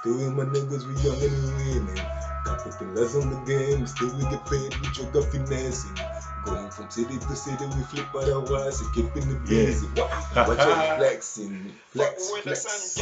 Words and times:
Still 0.00 0.14
with 0.14 0.32
my 0.34 0.44
niggas, 0.44 0.86
we 0.86 0.94
young 1.02 1.20
and 1.22 1.86
winning. 1.86 2.04
Got 2.44 2.60
fucking 2.62 2.94
less 2.94 3.14
on 3.16 3.30
the 3.30 3.36
game, 3.46 3.86
still 3.86 4.14
we 4.16 4.22
get 4.22 4.44
paid 4.46 4.74
with 4.78 4.98
your 4.98 5.10
gut 5.10 5.24
finessing. 5.24 5.96
Going 6.44 6.70
from 6.70 6.90
city 6.90 7.18
to 7.18 7.36
city, 7.36 7.64
we 7.66 7.82
flip 7.82 8.06
otherwise, 8.14 8.80
and 8.80 8.94
keeping 8.94 9.28
the 9.28 9.38
Yeah. 9.52 10.46
Watch 10.46 10.58
out, 10.60 10.98
flexing, 10.98 11.72
flex, 11.90 12.30
flex. 12.42 12.98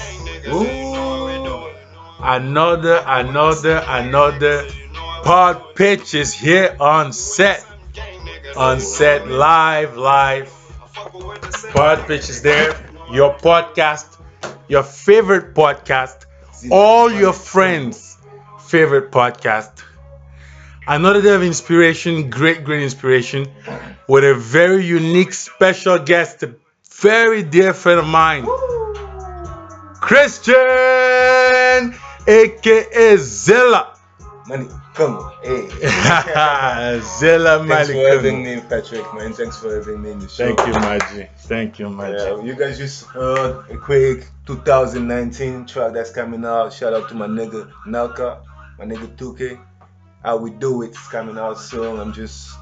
Ooh. 0.49 1.71
Another, 2.19 3.05
another, 3.07 3.85
another 3.87 4.67
pod 5.23 5.75
pitch 5.75 6.15
is 6.15 6.33
here 6.33 6.75
on 6.81 7.13
set. 7.13 7.65
On 8.57 8.81
set, 8.81 9.29
live, 9.29 9.97
live. 9.97 10.51
Pod 11.73 12.07
pitch 12.07 12.31
is 12.31 12.41
there. 12.43 12.75
Your 13.13 13.35
podcast, 13.35 14.17
your 14.67 14.83
favorite 14.83 15.55
podcast, 15.55 16.26
all 16.71 17.13
your 17.13 17.33
friends' 17.33 18.17
favorite 18.59 19.11
podcast. 19.11 19.83
Another 20.89 21.21
day 21.21 21.35
of 21.35 21.43
inspiration, 21.43 22.31
great, 22.31 22.65
great 22.65 22.83
inspiration, 22.83 23.49
with 24.09 24.25
a 24.25 24.35
very 24.35 24.85
unique, 24.85 25.33
special 25.33 25.99
guest, 25.99 26.43
a 26.45 26.55
very 27.01 27.43
dear 27.43 27.75
friend 27.75 27.99
of 27.99 28.07
mine. 28.07 28.47
Christian, 30.01 30.55
aka 32.27 33.17
Zilla. 33.17 33.97
Money, 34.47 34.69
come 34.97 35.17
on, 35.17 35.33
hey. 35.43 35.69
Thanks 37.67 37.91
for 37.91 38.09
having 38.09 38.43
me, 38.43 38.61
Patrick, 38.61 39.15
man. 39.15 39.33
Thanks 39.35 39.59
for 39.59 39.77
having 39.77 40.03
me 40.03 40.13
in 40.13 40.19
the 40.19 40.29
show. 40.29 40.47
Thank 40.47 40.67
you, 40.67 40.73
Maji. 40.73 41.29
Thank 41.37 41.79
you, 41.79 41.87
Maji. 41.87 42.39
Yeah, 42.39 42.43
you 42.43 42.55
guys 42.55 42.79
just 42.79 43.05
heard 43.05 43.71
a 43.71 43.77
quick 43.77 44.27
2019 44.47 45.67
track 45.67 45.93
that's 45.93 46.11
coming 46.11 46.45
out. 46.45 46.73
Shout 46.73 46.95
out 46.95 47.09
to 47.11 47.15
my 47.15 47.27
nigga 47.27 47.71
Nalka, 47.87 48.43
my 48.79 48.87
nigga 48.87 49.15
2K. 49.17 49.61
How 50.23 50.39
we 50.39 50.51
do 50.51 50.83
it, 50.83 50.89
it's 50.89 51.09
coming 51.09 51.37
out 51.37 51.59
soon. 51.59 52.01
I'm 52.01 52.13
just 52.13 52.57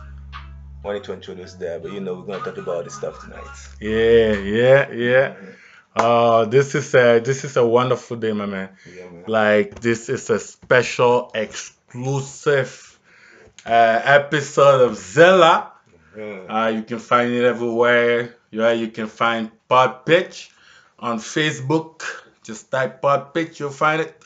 wanting 0.82 1.02
to 1.02 1.12
introduce 1.12 1.54
that, 1.54 1.82
but 1.82 1.92
you 1.92 2.00
know, 2.00 2.14
we're 2.14 2.26
gonna 2.26 2.44
talk 2.44 2.58
about 2.58 2.84
this 2.84 2.96
stuff 2.96 3.20
tonight. 3.22 3.44
Yeah, 3.80 4.32
yeah, 4.32 4.90
yeah. 4.90 5.36
Uh, 5.96 6.44
this 6.46 6.74
is 6.74 6.92
a 6.96 7.20
this 7.20 7.44
is 7.44 7.56
a 7.56 7.64
wonderful 7.64 8.16
day, 8.16 8.32
my 8.32 8.46
man. 8.46 8.70
Yeah, 8.92 9.08
man. 9.08 9.24
Like 9.28 9.80
this 9.80 10.08
is 10.08 10.28
a 10.30 10.40
special, 10.40 11.30
exclusive 11.32 11.83
uh, 13.66 14.00
episode 14.04 14.82
of 14.82 14.96
Zilla. 14.96 15.72
Uh, 16.16 16.72
you 16.74 16.82
can 16.82 16.98
find 16.98 17.32
it 17.32 17.44
everywhere. 17.44 18.36
Yeah, 18.50 18.72
you 18.72 18.88
can 18.88 19.06
find 19.08 19.50
Pod 19.68 20.04
Pitch 20.06 20.50
on 20.98 21.18
Facebook. 21.18 22.02
Just 22.42 22.70
type 22.70 23.00
Pod 23.00 23.32
Pitch, 23.34 23.60
you'll 23.60 23.70
find 23.70 24.00
it. 24.02 24.22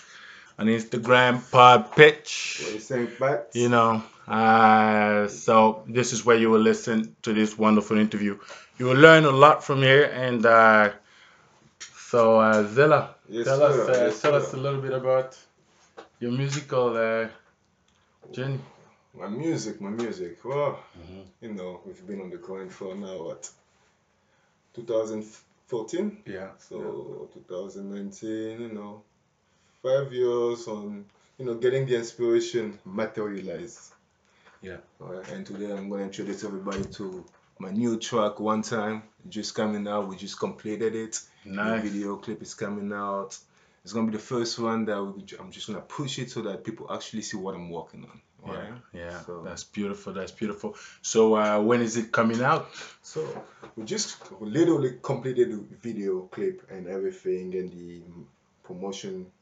On 0.59 0.67
Instagram, 0.67 1.41
Pod 1.51 1.93
Pitch. 1.95 2.61
What 2.65 2.75
you 2.75 2.81
saying, 2.81 3.09
Pat? 3.19 3.51
You 3.55 3.69
know, 3.69 4.03
uh, 4.27 5.29
so 5.29 5.85
this 5.87 6.13
is 6.13 6.25
where 6.25 6.37
you 6.37 6.51
will 6.51 6.61
listen 6.61 7.15
to 7.23 7.33
this 7.33 7.57
wonderful 7.57 7.97
interview. 7.99 8.39
You 8.79 8.87
will 8.87 8.97
learn 8.97 9.25
a 9.25 9.31
lot 9.31 9.63
from 9.63 9.83
here. 9.83 10.05
And 10.13 10.45
uh, 10.45 10.91
so, 12.09 12.41
uh, 12.41 12.65
Zilla, 12.67 13.15
Yes, 13.29 13.47
tell 13.47 13.59
sir. 13.59 13.67
us, 13.69 13.89
uh, 13.89 14.05
Yes, 14.07 14.21
tell 14.21 14.33
sir. 14.33 14.47
us 14.47 14.53
a 14.55 14.57
little 14.57 14.81
bit 14.81 14.93
about 14.93 15.39
your 16.19 16.33
musical 16.33 16.97
journey. 18.33 18.61
My 19.15 19.29
music, 19.29 19.81
my 19.81 19.91
music. 19.91 20.45
Well, 20.45 20.79
Mhm. 20.99 21.25
you 21.41 21.53
know, 21.55 21.81
we've 21.85 22.07
been 22.07 22.21
on 22.21 22.31
the 22.31 22.39
coin 22.39 22.69
for 22.69 22.95
now 22.95 23.23
what? 23.23 23.51
2014. 24.75 26.23
Yeah. 26.27 26.51
So 26.59 27.29
2019, 27.35 28.61
you 28.61 28.69
know, 28.69 29.03
five 29.83 30.13
years 30.13 30.69
on, 30.69 31.05
you 31.39 31.45
know, 31.47 31.55
getting 31.55 31.87
the 31.87 31.97
inspiration 31.97 32.79
materialized. 32.85 33.93
Yeah. 34.63 34.79
And 35.33 35.47
today 35.47 35.73
I'm 35.73 35.89
gonna 35.89 36.03
introduce 36.05 36.45
everybody 36.45 36.85
to 36.85 37.25
my 37.59 37.71
new 37.71 37.99
track, 37.99 38.39
One 38.41 38.63
Time, 38.63 39.03
just 39.29 39.55
coming 39.55 39.89
out. 39.89 40.07
We 40.09 40.17
just 40.17 40.39
completed 40.39 40.95
it. 40.95 41.21
Nice. 41.45 41.83
The 41.83 41.89
video 41.89 42.17
clip 42.17 42.43
is 42.43 42.55
coming 42.55 42.93
out. 42.93 43.37
It's 43.89 43.95
gonna 43.95 44.11
be 44.11 44.19
the 44.19 44.23
first 44.23 44.59
one 44.59 44.85
that 44.85 44.99
I'm 44.99 45.51
just 45.51 45.67
gonna 45.67 45.81
push 45.81 46.19
it 46.19 46.31
so 46.31 46.43
that 46.43 46.63
people 46.63 46.93
actually 46.93 47.23
see 47.23 47.39
what 47.39 47.55
I'm 47.55 47.71
working 47.71 48.05
on. 48.05 48.21
Yeah, 48.55 48.75
yeah, 48.93 49.21
So- 49.23 49.41
that's 49.43 49.65
beautiful. 49.65 50.13
That's 50.13 50.31
beautiful. 50.31 50.77
So, 51.01 51.37
uh, 51.37 51.59
when 51.63 51.81
is 51.81 51.97
it 51.97 52.13
coming 52.13 52.43
out? 52.43 52.69
So 53.01 53.21
we 53.77 53.85
just 53.87 54.31
literally 54.43 54.99
completed 55.03 55.53
the 55.53 55.77
video 55.89 56.21
clip 56.35 56.71
and 56.71 56.87
everything, 56.87 57.55
and 57.55 57.73
the 57.73 58.03
promotion, 58.63 59.33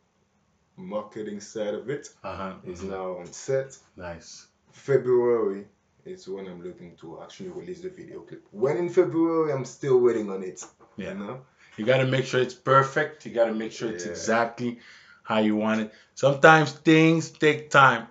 marketing 0.76 1.40
side 1.40 1.74
of 1.74 1.90
it 1.90 2.14
Uh 2.22 2.36
huh. 2.36 2.54
is 2.64 2.84
now 2.84 3.16
on 3.18 3.26
set. 3.32 3.76
Nice. 3.96 4.46
February 4.70 5.66
is 6.04 6.28
when 6.28 6.46
I'm 6.46 6.62
looking 6.62 6.94
to 6.98 7.20
actually 7.20 7.48
release 7.48 7.80
the 7.80 7.90
video 7.90 8.20
clip. 8.20 8.46
When 8.52 8.76
in 8.76 8.90
February, 8.90 9.52
I'm 9.52 9.64
still 9.64 9.98
waiting 9.98 10.30
on 10.30 10.44
it. 10.44 10.64
Yeah. 10.96 11.14
You 11.14 11.18
know? 11.18 11.40
You 11.76 11.84
got 11.84 11.98
to 11.98 12.06
make 12.06 12.24
sure 12.24 12.40
it's 12.40 12.54
perfect. 12.54 13.26
You 13.26 13.32
got 13.34 13.46
to 13.46 13.54
make 13.54 13.72
sure 13.72 13.88
it's 13.90 14.04
Yeah. 14.04 14.10
exactly 14.12 14.78
how 15.24 15.38
you 15.38 15.56
want 15.56 15.80
it. 15.82 15.92
Sometimes 16.14 16.72
things 16.72 17.30
take 17.30 17.70
time, 17.70 18.06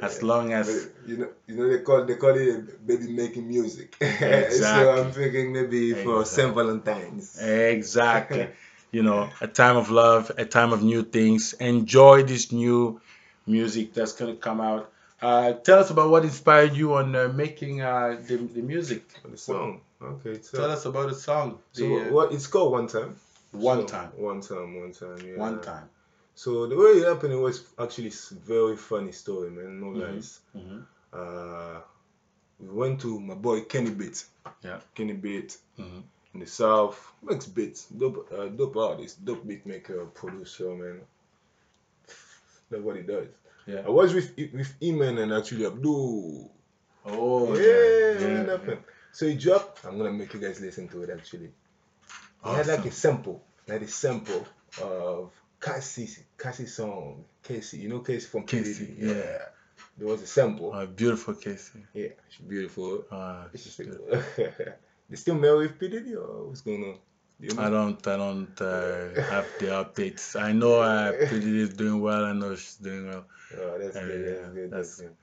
as 0.00 0.22
long 0.22 0.52
as 0.52 0.66
But, 0.68 1.08
you 1.10 1.16
know, 1.18 1.28
you 1.46 1.54
know 1.56 1.68
they 1.68 1.80
call 1.80 2.04
they 2.04 2.14
call 2.16 2.36
it 2.36 2.86
baby 2.86 3.08
making 3.12 3.48
music. 3.48 3.96
Exactly. 4.00 4.64
so 4.64 4.90
I'm 4.98 5.12
thinking 5.12 5.52
maybe 5.52 5.94
for 5.94 6.22
Exactly. 6.22 6.24
Saint 6.24 6.54
Valentine's. 6.54 7.26
exactly, 7.48 8.48
you 8.92 9.02
know, 9.02 9.28
a 9.40 9.46
time 9.48 9.76
of 9.76 9.90
love, 9.90 10.30
a 10.36 10.44
time 10.44 10.72
of 10.72 10.82
new 10.82 11.02
things. 11.02 11.52
Enjoy 11.54 12.22
this 12.22 12.52
new 12.52 13.00
music 13.46 13.94
that's 13.94 14.12
gonna 14.12 14.36
come 14.36 14.60
out. 14.60 14.90
Uh, 15.20 15.52
tell 15.52 15.78
us 15.80 15.90
about 15.90 16.10
what 16.10 16.24
inspired 16.24 16.74
you 16.76 16.94
on 16.94 17.14
uh, 17.16 17.28
making 17.28 17.80
uh, 17.82 18.16
the, 18.26 18.36
the 18.36 18.62
music. 18.62 19.04
The 19.30 19.36
song. 19.36 19.80
Okay. 20.02 20.40
So, 20.42 20.58
Tell 20.58 20.70
us 20.70 20.84
about 20.84 21.08
the 21.08 21.14
song. 21.14 21.58
so 21.72 21.82
The, 21.82 22.08
uh, 22.08 22.12
what 22.12 22.32
it's 22.32 22.46
called 22.46 22.72
one 22.72 22.86
time. 22.86 23.16
one 23.52 23.80
So, 23.80 23.86
time. 23.86 24.10
One 24.16 24.40
time. 24.40 24.80
One 24.80 24.92
time. 24.92 25.18
Yeah. 25.26 25.36
One 25.38 25.60
time. 25.60 25.88
So 26.34 26.66
the 26.66 26.76
way 26.76 26.90
it 27.00 27.06
happened, 27.08 27.32
it 27.32 27.36
was 27.36 27.64
actually 27.78 28.12
very 28.44 28.76
funny 28.76 29.12
story, 29.12 29.50
man. 29.50 29.80
No 29.80 29.86
Mhm. 29.88 30.00
lies. 30.14 30.40
hmm 30.52 30.80
Uh, 31.12 31.80
we 32.60 32.68
went 32.68 33.00
to 33.00 33.18
my 33.20 33.34
boy 33.34 33.62
Kenny 33.62 33.90
Beat. 33.90 34.24
Yeah. 34.62 34.80
Kenny 34.94 35.14
Beat 35.14 35.56
hmm 35.76 36.00
in 36.34 36.40
the 36.40 36.46
south 36.46 37.12
makes 37.22 37.46
beats. 37.46 37.86
Dope, 37.88 38.28
uh, 38.32 38.46
dope 38.48 38.76
artist, 38.76 39.24
dope 39.24 39.46
beat 39.46 39.64
maker, 39.66 40.04
producer, 40.06 40.70
man. 40.74 41.00
That's 42.70 42.82
what 42.82 42.96
he 42.96 43.02
does. 43.02 43.28
Yeah. 43.66 43.82
I 43.86 43.88
was 43.90 44.14
with 44.14 44.36
with 44.36 44.80
Eman 44.80 45.18
and 45.22 45.32
actually 45.32 45.66
Abdul. 45.66 46.50
Oh 47.06 47.54
yeah, 47.56 48.20
yeah. 48.20 48.26
man, 48.26 48.48
happened. 48.48 48.82
So 49.12 49.26
he 49.26 49.34
dropped. 49.34 49.84
I'm 49.84 49.96
gonna 49.98 50.12
make 50.12 50.32
you 50.34 50.40
guys 50.40 50.60
listen 50.60 50.88
to 50.88 51.02
it 51.02 51.10
actually. 51.10 51.50
He 52.44 52.50
had 52.50 52.66
like 52.66 52.84
a 52.84 52.90
sample, 52.92 53.42
like 53.66 53.82
a 53.82 53.88
sample 53.88 54.46
of 54.82 55.32
Cassie, 55.60 56.08
Cassie 56.38 56.66
song, 56.66 57.24
Casey. 57.42 57.78
You 57.78 57.88
know 57.88 58.00
Casey 58.00 58.26
from 58.26 58.44
Casey. 58.44 58.86
PDD? 58.86 59.16
Yeah. 59.16 59.38
There 59.96 60.06
was 60.08 60.22
a 60.22 60.26
sample. 60.26 60.72
Oh, 60.74 60.86
beautiful 60.86 61.34
Casey. 61.34 61.80
yeah, 61.94 62.08
she's 62.30 62.46
beautiful. 62.46 63.04
Uh, 63.10 63.44
She's 63.54 63.76
beautiful. 63.76 64.22
they 65.10 65.16
still 65.16 65.34
married 65.34 65.70
with 65.72 65.78
P 65.80 65.88
Diddy 65.88 66.14
or 66.14 66.46
what's 66.46 66.60
going 66.60 66.84
on? 66.84 66.94
Do 67.40 67.46
you 67.48 67.54
know? 67.54 67.62
I 67.62 67.70
don't, 67.70 68.06
I 68.06 68.16
don't 68.16 68.60
uh, 68.60 69.22
have 69.30 69.46
the 69.60 69.66
updates. 69.82 70.40
I 70.40 70.52
know 70.52 70.80
uh, 70.80 71.12
Pretty 71.12 71.60
is 71.60 71.74
doing 71.74 72.00
well. 72.00 72.24
I 72.24 72.32
know 72.32 72.54
she's 72.56 72.76
doing 72.76 73.06
well. 73.08 73.24
Oh, 73.56 73.78
that's 73.78 73.96
Uh, 73.96 74.00
good. 74.02 74.20
yeah, 74.20 74.34
That's 74.40 74.54
good. 74.54 74.70
that's- 74.70 74.96
That's 74.96 75.00
good. 75.00 75.16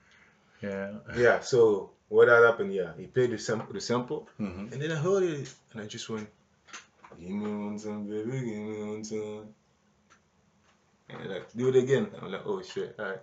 Yeah. 1.16 1.22
Yeah. 1.22 1.40
So 1.40 1.90
what 2.08 2.28
had 2.28 2.42
happened? 2.44 2.72
Yeah, 2.74 2.92
he 2.96 3.06
played 3.06 3.30
the 3.30 3.38
sample, 3.38 3.72
the 3.72 3.80
sample, 3.80 4.28
hmm 4.38 4.68
and 4.70 4.80
then 4.80 4.92
I 4.92 4.96
heard 4.96 5.22
it, 5.22 5.52
and 5.72 5.82
I 5.82 5.86
just 5.86 6.08
went, 6.08 6.28
"Give 7.18 7.30
me 7.30 7.50
one 7.50 7.78
time, 7.78 8.06
baby, 8.06 8.40
give 8.40 8.62
me 8.62 8.82
one 8.82 9.02
time." 9.02 9.54
And 11.08 11.30
like 11.30 11.52
do 11.56 11.68
it 11.68 11.76
again. 11.76 12.08
I'm 12.20 12.32
like, 12.32 12.46
"Oh 12.46 12.62
shit! 12.62 12.94
All 12.98 13.06
right, 13.06 13.22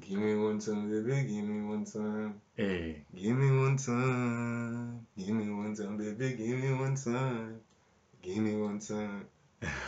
give 0.00 0.18
me 0.18 0.34
one 0.34 0.58
time, 0.58 0.90
baby, 0.90 1.22
give 1.28 1.44
me 1.44 1.62
one 1.68 1.84
time." 1.84 2.40
Hey. 2.56 3.02
Give 3.14 3.36
me 3.36 3.50
one 3.50 3.76
time, 3.76 5.06
give 5.16 5.34
me 5.34 5.50
one 5.50 5.74
time, 5.74 5.96
baby, 5.96 6.34
give 6.36 6.58
me 6.58 6.72
one 6.72 6.94
time, 6.96 7.60
give 8.22 8.38
me 8.38 8.56
one 8.56 8.78
time. 8.80 9.26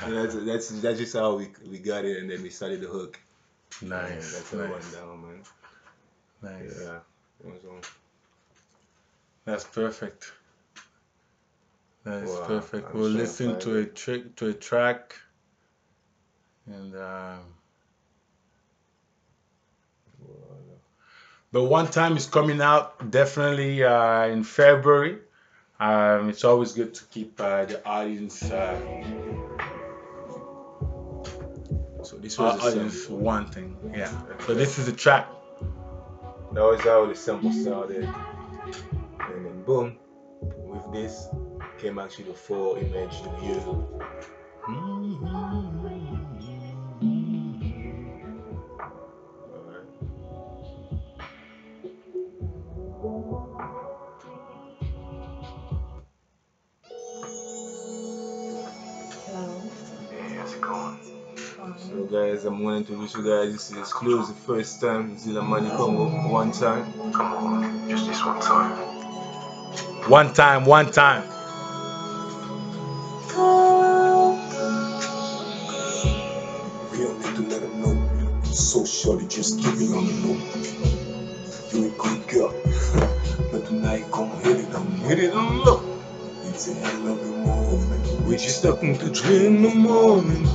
And 0.02 0.16
that's 0.16 0.34
that's 0.50 0.68
that's 0.80 0.98
just 0.98 1.14
how 1.14 1.34
we 1.36 1.48
we 1.68 1.78
got 1.78 2.04
it, 2.04 2.18
and 2.18 2.30
then 2.30 2.42
we 2.42 2.50
started 2.50 2.80
the 2.80 2.88
hook. 2.88 3.18
Yeah, 3.82 3.88
nice. 3.88 4.32
that's 4.32 4.50
how 4.50 4.58
it 4.58 4.70
went 4.70 4.82
nice. 4.84 4.94
down, 4.94 5.22
man. 5.22 5.42
Nice. 6.42 6.80
Yeah, 6.82 6.98
it 7.40 7.46
was 7.46 7.64
on. 7.64 7.80
That's 9.46 9.64
perfect. 9.64 10.32
That's 12.04 12.30
Wow, 12.30 12.46
perfect. 12.46 12.90
I'm 12.90 13.00
We'll 13.00 13.10
listen 13.10 13.58
to 13.60 13.78
a 13.78 13.84
trick 13.86 14.36
to 14.36 14.48
a 14.48 14.52
track, 14.52 15.16
and 16.66 16.94
um, 16.96 17.40
the 21.52 21.62
one 21.62 21.86
time 21.88 22.16
is 22.16 22.26
coming 22.26 22.60
out 22.60 23.10
definitely 23.10 23.82
uh, 23.82 24.26
in 24.26 24.44
February. 24.44 25.18
Um, 25.78 26.28
it's 26.28 26.44
always 26.44 26.72
good 26.72 26.94
to 26.94 27.04
keep 27.04 27.40
uh, 27.40 27.64
the 27.66 27.86
audience. 27.86 28.42
Uh, 28.50 28.78
So 32.02 32.16
This 32.18 32.38
was 32.38 32.54
uh, 32.62 32.80
a 32.80 32.86
it's 32.86 33.02
sample. 33.02 33.18
one 33.18 33.46
thing. 33.46 33.76
Yeah. 33.92 34.12
So 34.46 34.54
this 34.54 34.78
is 34.78 34.86
the 34.86 34.92
track. 34.92 35.28
That 36.52 36.62
was 36.62 36.80
how 36.82 37.06
the 37.06 37.16
sample 37.16 37.52
started. 37.52 38.08
And 39.28 39.44
then 39.44 39.62
boom, 39.64 39.98
with 40.40 40.92
this 40.92 41.28
came 41.78 41.98
actually 41.98 42.26
the 42.26 42.34
full 42.34 42.76
image, 42.76 43.22
the 43.22 43.30
view. 43.40 43.54
Hello. 59.28 59.60
Hey, 60.10 60.34
how's 60.36 60.54
it 60.54 60.60
going? 60.60 60.98
So 61.78 62.04
guys, 62.04 62.44
I'm 62.44 62.62
going 62.62 62.84
to 62.84 62.92
introduce 62.92 63.16
you 63.16 63.24
guys. 63.24 63.52
This 63.52 63.70
is 63.72 63.78
exclusive 63.78 64.36
first 64.36 64.80
time 64.80 65.18
Zilla 65.18 65.42
ManiKongo 65.42 66.30
one 66.30 66.52
time. 66.52 66.92
Come 67.12 67.32
on, 67.32 67.88
just 67.90 68.06
this 68.06 68.24
one 68.24 68.40
time. 68.40 68.85
One 70.08 70.32
time, 70.32 70.64
one 70.66 70.92
time. 70.92 71.24
We 76.92 76.98
don't 76.98 77.18
need 77.20 77.36
to 77.36 77.42
let 77.50 77.60
them 77.62 77.82
know. 77.82 78.42
So 78.44 78.84
shorty, 78.84 79.26
just 79.26 79.58
keep 79.58 79.74
it 79.74 79.90
on 79.96 80.06
the 80.06 80.14
low. 80.28 80.38
You 81.72 81.88
a 81.88 81.90
good 81.98 82.28
girl. 82.28 82.54
But 83.50 83.66
tonight, 83.66 84.04
come 84.12 84.30
hit 84.42 84.60
it 84.60 84.74
on 84.76 84.86
Hit 85.06 85.18
it 85.18 85.32
on 85.34 85.64
low. 85.64 86.00
It's 86.44 86.68
a 86.68 86.74
hell 86.74 87.08
of 87.08 87.20
a 87.22 87.26
moment. 87.44 88.26
We 88.26 88.36
just 88.36 88.62
talking 88.62 88.96
to 88.98 89.08
three 89.08 89.46
in 89.46 89.62
the 89.62 89.74
morning. 89.74 90.48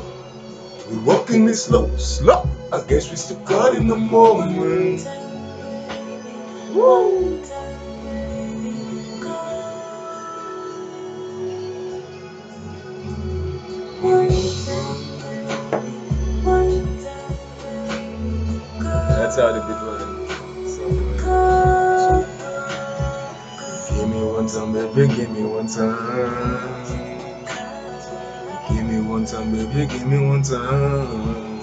We're 0.89 1.01
walking 1.03 1.49
it 1.49 1.55
slow, 1.55 1.93
slow. 1.97 2.49
I 2.71 2.81
guess 2.87 3.11
we 3.11 3.17
still 3.17 3.41
caught 3.41 3.75
in 3.75 3.87
the 3.87 3.97
moment. 3.97 5.05
Woo. 6.73 7.43
Me 25.41 25.47
one 25.47 25.67
time. 25.67 26.85
Give 28.69 28.85
me 28.85 29.01
one 29.01 29.25
time, 29.25 29.51
baby, 29.51 29.87
give 29.87 30.07
me 30.07 30.27
one 30.27 30.43
time. 30.43 31.61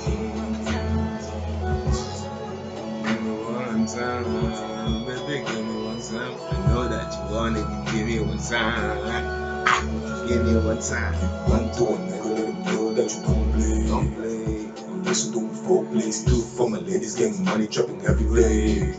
Give 3.04 3.22
me 3.22 3.30
one 3.30 3.86
time, 3.86 5.06
baby, 5.06 5.44
give 5.46 5.64
me 5.64 5.84
one 5.84 6.00
time. 6.00 6.34
I 6.50 6.69
know 6.69 6.88
that 6.88 7.12
you 7.14 7.34
want 7.34 7.56
it, 7.56 7.92
give 7.92 8.06
me 8.06 8.20
one 8.20 8.38
time. 8.38 10.26
Give 10.26 10.44
me 10.44 10.56
one 10.56 10.81
time. 10.81 11.14
One 11.48 11.70
to 11.74 11.84
a 11.84 11.98
nigga, 11.98 12.64
know 12.66 12.92
that 12.94 13.14
you 13.14 13.22
don't 13.22 13.52
play. 13.52 13.86
Don't 13.86 14.14
play. 14.14 15.04
Listen 15.04 15.32
to 15.34 15.54
four 15.54 15.84
plays, 15.84 16.24
two 16.24 16.42
for 16.42 16.69
my 16.69 16.78
ladies, 16.78 17.14
getting 17.14 17.44
money, 17.44 17.69
dropping 17.69 18.04
every 18.06 18.42
day. 18.42 18.94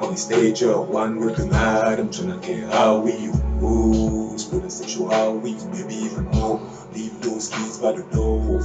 On 0.00 0.12
the 0.12 0.16
stage, 0.16 0.62
uh, 0.62 0.78
one 0.78 1.18
word 1.18 1.36
tonight, 1.36 1.98
I'm 1.98 2.08
tryna 2.08 2.40
get 2.42 2.72
how 2.72 2.98
we 2.98 3.12
you. 3.16 3.43
Ooh, 3.62 4.38
spilling 4.38 4.70
sexuality, 4.70 5.54
maybe 5.66 5.94
even 5.94 6.24
more. 6.26 6.60
Leave 6.92 7.20
those 7.22 7.48
kids 7.48 7.78
by 7.78 7.92
the 7.92 8.02
door. 8.14 8.60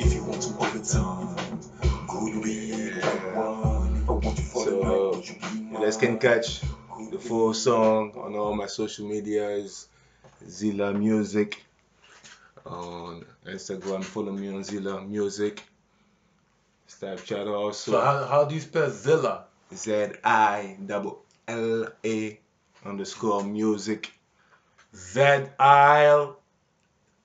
If 0.00 0.12
you 0.14 0.24
want 0.24 0.42
to 0.42 0.48
overtime, 0.58 1.60
go 2.06 2.32
to 2.32 2.42
be 2.42 2.70
the 2.90 3.00
one. 3.34 3.96
If 3.96 4.08
I 4.08 4.12
want 4.12 4.38
you 4.38 4.44
for 4.44 4.64
the 4.64 4.70
So, 4.70 5.12
night, 5.12 5.28
you 5.28 5.34
be 5.58 5.72
You 5.72 5.78
guys 5.80 5.96
can 5.96 6.18
catch 6.18 6.60
the 7.10 7.18
full 7.18 7.54
song 7.54 8.12
on 8.16 8.34
all 8.36 8.54
my 8.54 8.66
social 8.66 9.06
medias. 9.06 9.88
Zilla 10.48 10.92
Music 10.92 11.64
on 12.66 13.24
Instagram. 13.46 14.04
Follow 14.04 14.32
me 14.32 14.48
on 14.48 14.62
Zilla 14.64 15.00
Music. 15.00 15.62
Snapchat 16.88 17.46
also. 17.46 17.92
So 17.92 18.00
how, 18.00 18.24
how 18.26 18.44
do 18.44 18.54
you 18.54 18.60
spell 18.60 18.90
Zilla? 18.90 19.44
Z 19.74 20.12
I 20.22 20.76
double 20.84 21.22
L 21.48 21.88
A 22.04 22.38
underscore 22.84 23.44
music. 23.44 24.12
Z 24.94 25.20
I 25.58 26.06
L 26.06 26.38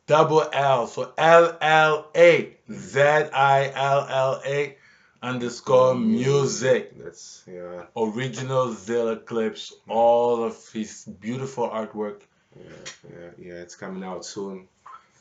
double 0.07 0.43
L. 0.51 0.87
So 0.87 1.13
L 1.17 1.57
L 1.61 2.07
A. 2.15 2.57
Z 2.71 2.99
I 3.01 3.71
L 3.73 4.07
L 4.09 4.41
A 4.45 4.77
underscore 5.21 5.93
mm. 5.93 6.05
music. 6.05 6.97
That's 6.97 7.43
yeah, 7.47 7.85
Original 7.95 8.73
Zilla 8.73 9.17
clips. 9.17 9.73
All 9.87 10.43
of 10.43 10.57
his 10.71 11.05
beautiful 11.05 11.69
artwork. 11.69 12.21
yeah, 12.55 12.63
yeah, 13.09 13.29
yeah. 13.37 13.53
It's 13.53 13.75
coming 13.75 14.03
out 14.03 14.25
soon. 14.25 14.67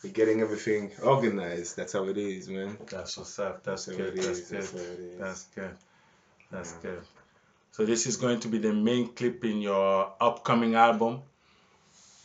We're 0.02 0.12
getting 0.12 0.40
everything 0.40 0.92
organized. 1.02 1.76
That's 1.76 1.92
how 1.92 2.04
it 2.04 2.16
is, 2.16 2.48
man. 2.48 2.78
That's 2.88 3.16
what's 3.18 3.38
up. 3.38 3.64
That's 3.64 3.86
That's 3.86 3.98
good. 3.98 4.16
That's 4.16 4.40
good. 4.50 4.64
how 4.64 4.92
it 4.92 5.00
is. 5.00 5.18
That's 5.18 5.44
good. 5.54 5.76
That's 6.50 6.72
good. 6.74 7.02
So 7.72 7.84
this 7.84 8.06
is 8.06 8.16
going 8.16 8.40
to 8.40 8.48
be 8.48 8.58
the 8.58 8.72
main 8.72 9.08
clip 9.14 9.44
in 9.44 9.60
your 9.60 10.12
upcoming 10.20 10.74
album. 10.74 11.22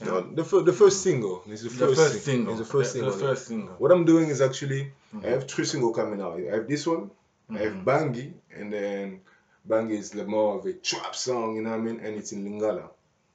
No, 0.03 0.21
the, 0.21 0.43
fir- 0.43 0.61
the 0.61 0.73
first 0.73 1.01
single. 1.03 1.43
It's 1.47 1.61
the 1.63 1.69
The 1.69 1.87
first, 1.87 1.95
first 1.95 2.25
single. 2.25 2.53
It's 2.53 2.59
the 2.59 2.65
first 2.65 2.93
the, 2.93 2.99
single. 2.99 3.13
the 3.13 3.19
first 3.25 3.47
single. 3.47 3.75
What 3.77 3.91
I'm 3.91 4.05
doing 4.05 4.29
is 4.29 4.41
actually 4.41 4.91
Mhm. 5.13 5.25
I 5.25 5.29
have 5.29 5.47
three 5.47 5.65
singles 5.65 5.95
coming 5.95 6.19
out. 6.21 6.39
I 6.39 6.55
have 6.55 6.67
this 6.67 6.85
one, 6.87 7.11
I 7.49 7.59
have 7.59 7.73
Mhm. 7.73 7.83
Bangi, 7.85 8.33
and 8.57 8.73
then 8.73 9.21
Bangi 9.69 9.91
is 9.97 10.09
the 10.09 10.25
more 10.25 10.57
of 10.57 10.65
a 10.65 10.73
trap 10.73 11.15
song, 11.15 11.55
you 11.55 11.61
know 11.61 11.69
what 11.69 11.79
I 11.79 11.81
mean? 11.81 11.99
And 11.99 12.15
it's 12.17 12.31
in 12.33 12.43
Lingala. 12.43 12.89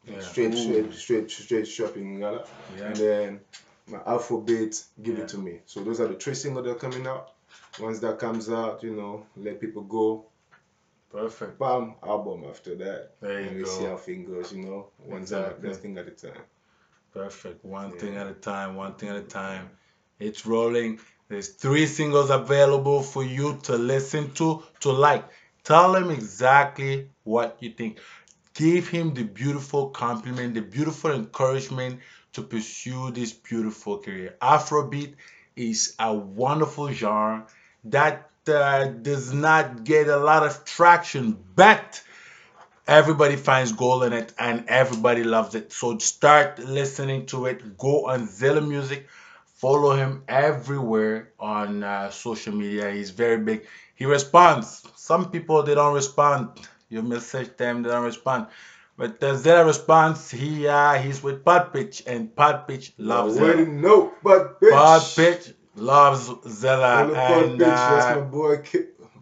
Yeah. 0.04 0.20
Straight, 0.20 0.54
straight, 0.54 0.92
straight, 0.92 1.30
straight 1.30 1.66
trap 1.74 1.96
in 1.96 2.04
Lingala. 2.18 2.46
Yeah. 2.76 2.84
And 2.88 2.96
then 2.96 3.40
my 3.86 3.98
Afrobeat, 3.98 4.84
Give. 5.02 5.18
It 5.20 5.28
To 5.28 5.38
Me. 5.38 5.60
So 5.66 5.80
those 5.82 6.00
are 6.00 6.08
the 6.08 6.14
three 6.16 6.34
singles 6.34 6.64
that 6.66 6.72
are 6.72 6.74
coming 6.90 7.06
out. 7.06 7.30
Once 7.80 8.00
that 8.00 8.18
comes 8.18 8.50
out, 8.50 8.82
you 8.82 8.94
know, 8.94 9.24
let 9.36 9.60
people 9.60 9.82
go. 9.82 10.26
Perfect. 11.10 11.58
Bam, 11.58 11.94
album 12.02 12.44
after 12.48 12.74
that. 12.76 13.12
There 13.20 13.40
you 13.40 13.48
and 13.48 13.56
you 13.56 13.62
we 13.62 13.68
see 13.68 13.84
how 13.84 13.96
things 13.96 14.28
goes, 14.28 14.52
you 14.52 14.62
know. 14.62 14.88
One 14.98 15.22
Exactly. 15.22 15.74
thing 15.74 15.96
at 15.98 16.06
a 16.06 16.10
time. 16.10 16.42
Perfect. 17.14 17.64
One 17.64 17.92
thing 17.92 18.16
at 18.16 18.26
a 18.26 18.34
time. 18.34 18.76
One 18.76 18.94
thing 18.94 19.08
at 19.08 19.16
a 19.16 19.22
time. 19.22 19.70
It's 20.18 20.44
rolling. 20.44 21.00
There's 21.28 21.48
three 21.48 21.86
singles 21.86 22.30
available 22.30 23.02
for 23.02 23.24
you 23.24 23.58
to 23.64 23.76
listen 23.76 24.32
to, 24.34 24.62
to 24.80 24.90
like. 24.92 25.24
Tell 25.64 25.94
him 25.96 26.10
exactly 26.10 27.10
what 27.24 27.56
you 27.60 27.70
think. 27.72 27.98
Give 28.54 28.88
him 28.88 29.14
the 29.14 29.22
beautiful 29.24 29.90
compliment, 29.90 30.54
the 30.54 30.62
beautiful 30.62 31.12
encouragement 31.12 32.00
to 32.32 32.42
pursue 32.42 33.10
this 33.10 33.32
beautiful 33.32 33.98
career. 33.98 34.36
Afrobeat 34.42 35.14
is 35.56 35.94
a 35.98 36.12
wonderful 36.14 36.92
genre 36.92 37.46
that 37.84 38.30
uh, 38.48 38.86
does 38.86 39.32
not 39.32 39.84
get 39.84 40.08
a 40.08 40.16
lot 40.16 40.44
of 40.44 40.64
traction, 40.64 41.38
but 41.54 42.02
everybody 42.86 43.36
finds 43.36 43.72
gold 43.72 44.04
in 44.04 44.12
it 44.12 44.32
and 44.38 44.64
everybody 44.68 45.22
loves 45.22 45.54
it. 45.54 45.72
So 45.72 45.98
start 45.98 46.58
listening 46.58 47.26
to 47.26 47.46
it. 47.46 47.76
Go 47.76 48.06
on 48.08 48.26
Zilla 48.26 48.60
Music. 48.60 49.06
Follow 49.56 49.94
him 49.94 50.22
everywhere 50.28 51.32
on 51.38 51.82
uh, 51.82 52.10
social 52.10 52.54
media. 52.54 52.90
He's 52.90 53.10
very 53.10 53.38
big. 53.38 53.66
He 53.94 54.06
responds. 54.06 54.84
Some 54.96 55.30
people 55.30 55.62
they 55.64 55.74
don't 55.74 55.94
respond. 55.94 56.60
You 56.88 57.02
message 57.02 57.56
them, 57.56 57.82
they 57.82 57.90
don't 57.90 58.04
respond. 58.04 58.46
But 58.96 59.20
the 59.20 59.36
Zilla 59.36 59.64
response, 59.64 60.30
he 60.30 60.66
uh, 60.66 60.94
he's 60.94 61.22
with 61.22 61.44
Pod 61.44 61.72
Pitch 61.72 62.02
and 62.06 62.34
Pod 62.34 62.66
Pitch 62.66 62.92
loves 62.98 63.36
You 63.36 63.44
already 63.44 63.66
know, 63.66 64.12
but 64.22 64.60
bitch. 64.60 65.52
Loves 65.78 66.28
Pod 66.28 67.10
and 67.10 67.60
that's 67.60 68.06
my 68.16 68.20
uh, 68.20 68.24
boy 68.24 68.56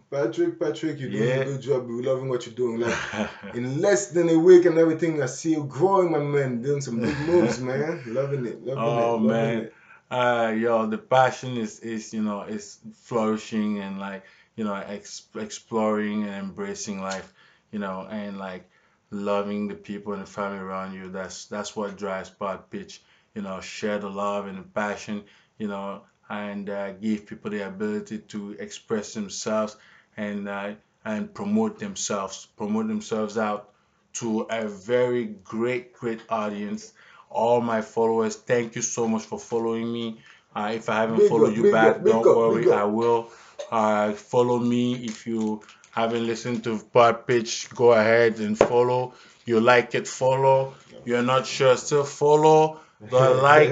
Patrick. 0.09 0.59
Patrick, 0.59 0.99
you're 0.99 1.09
doing 1.09 1.23
Yeah. 1.27 1.35
a 1.35 1.45
good 1.45 1.61
job. 1.61 1.87
We're 1.87 2.01
loving 2.01 2.29
what 2.29 2.45
you're 2.45 2.55
doing. 2.55 2.79
Like 2.79 2.97
in 3.53 3.81
less 3.81 4.11
than 4.11 4.29
a 4.29 4.37
week 4.39 4.65
and 4.65 4.77
everything, 4.77 5.21
I 5.21 5.25
see 5.25 5.51
you 5.51 5.65
growing, 5.65 6.11
my 6.11 6.19
man, 6.19 6.61
doing 6.61 6.81
some 6.81 6.99
big 6.99 7.17
moves, 7.19 7.59
man. 7.69 8.01
Loving 8.07 8.45
it, 8.45 8.63
loving 8.65 8.83
Oh, 8.83 8.97
it, 8.97 9.11
loving 9.11 9.27
man. 9.27 9.57
it. 9.63 9.73
uh 10.09 10.53
yo 10.57 10.85
the 10.85 10.97
passion 10.97 11.57
is 11.57 11.81
is 11.81 12.13
you 12.13 12.21
know 12.23 12.41
is 12.43 12.79
flourishing 12.93 13.79
and 13.79 13.99
like 13.99 14.23
you 14.55 14.63
know 14.63 14.73
ex- 14.75 15.27
exploring 15.35 16.23
and 16.23 16.33
embracing 16.45 17.01
life 17.01 17.33
you 17.73 17.79
know 17.79 18.07
and 18.09 18.37
like 18.39 18.63
loving 19.11 19.67
the 19.67 19.75
people 19.75 20.13
and 20.13 20.21
the 20.21 20.25
family 20.25 20.59
around 20.59 20.93
you 20.93 21.09
that's 21.09 21.45
that's 21.47 21.75
what 21.75 21.97
drives 21.97 22.29
pod 22.29 22.69
pitch 22.69 23.01
you 23.35 23.41
know 23.41 23.59
share 23.59 23.99
the 23.99 24.09
love 24.09 24.47
and 24.47 24.57
the 24.57 24.63
passion 24.63 25.23
you 25.57 25.67
know 25.67 26.01
and 26.29 26.69
uh, 26.69 26.91
give 26.93 27.25
people 27.25 27.51
the 27.51 27.65
ability 27.65 28.19
to 28.19 28.51
express 28.59 29.13
themselves 29.13 29.75
and 30.17 30.47
uh, 30.49 30.73
and 31.05 31.33
promote 31.33 31.79
themselves 31.79 32.47
promote 32.57 32.87
themselves 32.87 33.37
out 33.37 33.69
to 34.13 34.41
a 34.41 34.67
very 34.67 35.25
great 35.25 35.93
great 35.93 36.21
audience 36.29 36.93
all 37.29 37.61
my 37.61 37.81
followers 37.81 38.35
thank 38.35 38.75
you 38.75 38.81
so 38.81 39.07
much 39.07 39.23
for 39.23 39.39
following 39.39 39.91
me 39.91 40.19
uh, 40.55 40.71
if 40.73 40.89
i 40.89 41.01
haven't 41.01 41.17
Big 41.17 41.29
followed 41.29 41.51
up, 41.51 41.55
you 41.55 41.71
back 41.71 41.95
up, 41.97 42.03
don't 42.05 42.27
up, 42.27 42.35
worry 42.35 42.71
i 42.71 42.83
will 42.83 43.29
Uh, 43.71 44.13
follow 44.13 44.59
me 44.59 44.93
if 45.05 45.25
you 45.27 45.61
haven't 45.91 46.25
listened 46.25 46.63
to 46.63 46.77
Pod 46.93 47.25
Pitch. 47.27 47.69
Go 47.73 47.91
ahead 47.91 48.39
and 48.39 48.57
follow. 48.57 49.13
You 49.45 49.59
like 49.59 49.95
it, 49.95 50.07
follow. 50.07 50.75
You're 51.05 51.23
not 51.23 51.47
sure, 51.47 51.75
still 51.75 52.03
follow. 52.05 52.79
But 52.99 53.41
like, 53.49 53.69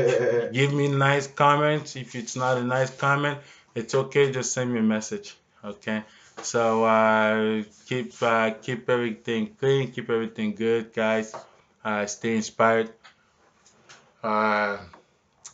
give 0.51 0.74
me 0.74 0.88
nice 0.88 1.27
comments. 1.27 1.96
If 1.96 2.15
it's 2.15 2.36
not 2.36 2.58
a 2.58 2.63
nice 2.63 2.89
comment, 2.96 3.39
it's 3.74 3.96
okay. 3.96 4.32
Just 4.32 4.53
send 4.53 4.74
me 4.74 4.79
a 4.79 4.84
message. 4.84 5.36
Okay. 5.63 6.03
So 6.41 6.84
uh, 6.86 7.63
keep 7.88 8.13
uh, 8.22 8.51
keep 8.62 8.89
everything 8.89 9.55
clean, 9.55 9.91
keep 9.91 10.10
everything 10.10 10.53
good, 10.53 10.94
guys. 10.94 11.34
Uh, 11.84 12.05
stay 12.05 12.36
inspired. 12.36 12.91
Uh, 14.22 14.77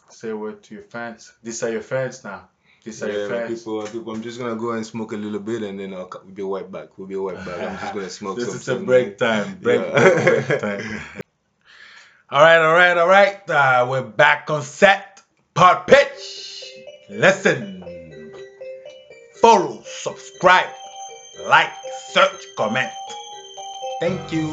say 0.09 0.29
a 0.29 0.37
word 0.37 0.63
to 0.63 0.75
your 0.75 0.83
fans. 0.83 1.31
These 1.43 1.61
are 1.63 1.69
your 1.71 1.81
fans 1.81 2.23
now. 2.23 2.49
These 2.83 3.03
are 3.03 3.07
Yeah, 3.07 3.17
your 3.17 3.29
fans. 3.29 3.59
people, 3.59 3.85
people, 3.87 4.13
I'm 4.13 4.21
just 4.23 4.39
gonna 4.39 4.55
go 4.55 4.71
and 4.71 4.85
smoke 4.85 5.11
a 5.11 5.17
little 5.17 5.39
bit 5.39 5.61
and 5.61 5.79
then 5.79 5.93
I'll 5.93 6.09
we'll 6.25 6.33
be 6.33 6.41
right 6.43 6.69
back. 6.69 6.97
We'll 6.97 7.07
be 7.07 7.15
right 7.15 7.37
back. 7.45 7.59
I'm 7.61 7.77
just 7.77 7.93
gonna 7.93 8.09
smoke 8.09 8.37
this 8.39 8.53
is 8.53 8.67
a 8.69 8.75
break 8.75 9.17
time. 9.17 9.59
Break, 9.61 9.81
Yeah. 9.81 10.23
break, 10.25 10.47
break 10.47 10.59
time. 10.59 11.01
all 12.31 12.41
right, 12.41 12.59
all 12.59 12.73
right, 12.73 12.97
all 12.97 13.09
right. 13.09 13.49
Uh, 13.49 13.85
we're 13.89 14.01
back 14.01 14.49
on 14.49 14.61
set. 14.61 15.21
Pod 15.53 15.85
Pitch. 15.85 16.63
Listen. 17.09 17.83
Follow, 19.41 19.81
subscribe, 19.83 20.69
like, 21.47 21.71
search, 22.13 22.45
comment. 22.55 22.89
Thank 23.99 24.31
you. 24.31 24.47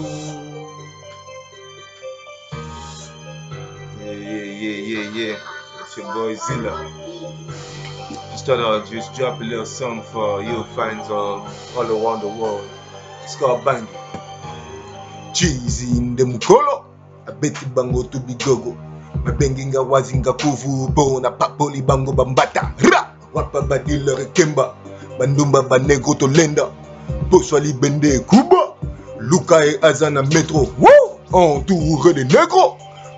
Yeah, 4.03 4.11
yeah, 4.11 4.43
yeah, 4.43 4.79
yeah, 4.81 5.11
yeah. 5.11 5.37
It's 5.81 5.97
your 5.97 6.13
boy 6.15 6.35
Zilla. 6.35 6.91
Just 8.33 8.47
thought 8.47 8.59
I'd 8.59 8.91
just 8.91 9.15
drop 9.15 9.41
a 9.41 9.45
little 9.45 9.67
song 9.67 10.03
for 10.03 10.43
you 10.43 10.65
fans 10.75 11.11
all, 11.11 11.47
all 11.77 11.83
around 11.83 12.23
the 12.23 12.29
world. 12.29 12.69
It's 13.23 13.37
called 13.37 13.63
Bangi. 13.63 13.87
Cheesy 15.33 15.99
in 15.99 16.17
the 16.17 16.25
mukolo. 16.25 16.88
abeti 17.29 17.67
bango 17.75 18.03
tu 18.03 18.19
bigogo. 18.21 18.77
Babengi 19.25 19.67
nga 19.67 19.81
wazi 19.81 20.19
nga 20.19 20.33
kuvu 20.33 20.89
mpo 20.89 21.21
napapoli 21.21 21.83
bango 21.83 22.13
bambata. 22.13 22.73
Ra! 22.79 23.11
Wapa 23.35 23.61
badilere 23.61 24.25
kemba. 24.25 24.75
Bandumba 25.19 25.63
banego 25.63 26.15
tolenda. 26.15 26.67
Poso 27.31 27.57
ya 27.57 27.65
libende 27.65 28.15
ekuba 28.15 28.57
luka 29.19 29.65
ye 29.65 29.79
aza 29.83 30.11
na 30.11 30.23
metro. 30.23 30.67
Wo 30.79 30.91
entoure 31.33 32.15
de 32.15 32.25
negro. 32.25 32.77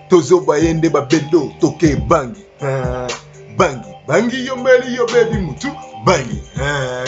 Tozoba 0.09 0.59
ye 0.59 0.75
nde 0.75 0.89
babedo 0.91 1.53
toke 1.61 1.97
bangi. 1.97 2.45
Ah, 2.63 3.09
bangi 3.57 3.91
bangi 4.07 4.47
yombeli 4.47 4.95
yo 4.97 5.07
bebi 5.07 5.39
mutu 5.39 5.69
bangi. 6.05 6.43
Ah, 6.61 7.05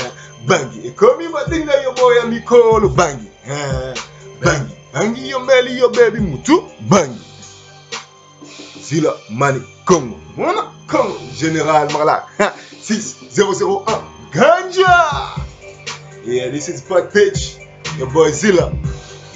bangi 0.46 0.86
ekomi 0.86 1.28
matinga 1.28 1.72
yo 1.82 1.92
boya 1.92 2.26
mikolo 2.26 2.88
bangi. 2.88 3.28
Ah, 3.50 3.94
bangi. 4.44 4.81
Bangi 4.92 5.30
yombeli 5.30 5.78
yo 5.78 5.88
bebi 5.88 6.20
mutu 6.20 6.70
bangi 6.80 7.20
Zila 8.82 9.12
Mani 9.30 9.62
Congo. 9.84 10.16
Mwana 10.36 10.62
Congo. 10.86 11.18
Général 11.40 11.88
Marla. 11.92 12.26
6001. 12.80 14.02
Ganja. 14.32 15.36
Yeah, 16.26 16.50
this 16.50 16.68
is 16.68 16.82
Pat 16.82 17.12
Pitch. 17.12 17.56
Your 17.98 18.10
boy 18.10 18.30
Zilla. 18.32 18.72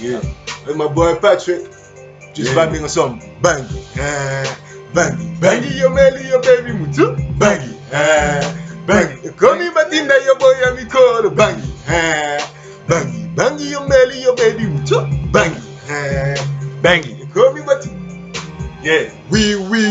Yeah. 0.00 0.20
With 0.66 0.76
my 0.76 0.88
boy 0.88 1.14
Patrick. 1.16 1.62
Just 2.34 2.52
Yeah. 2.52 2.66
vibing 2.66 2.82
on 2.82 2.88
some 2.88 3.20
bangy. 3.40 3.80
Ah, 3.98 4.56
bangy. 4.92 5.24
Bangy 5.40 5.78
your 5.78 5.90
melly, 5.90 6.28
your 6.28 6.40
baby 6.42 6.72
mutu. 6.72 7.16
Bangy. 7.38 7.72
Ah, 7.94 8.42
bangy. 8.86 9.30
Call 9.36 9.56
me 9.56 9.70
Batinda, 9.70 10.14
your 10.24 10.36
boy 10.38 10.54
Amikolo. 10.66 11.30
Bangy. 11.34 11.70
Ah, 11.88 12.45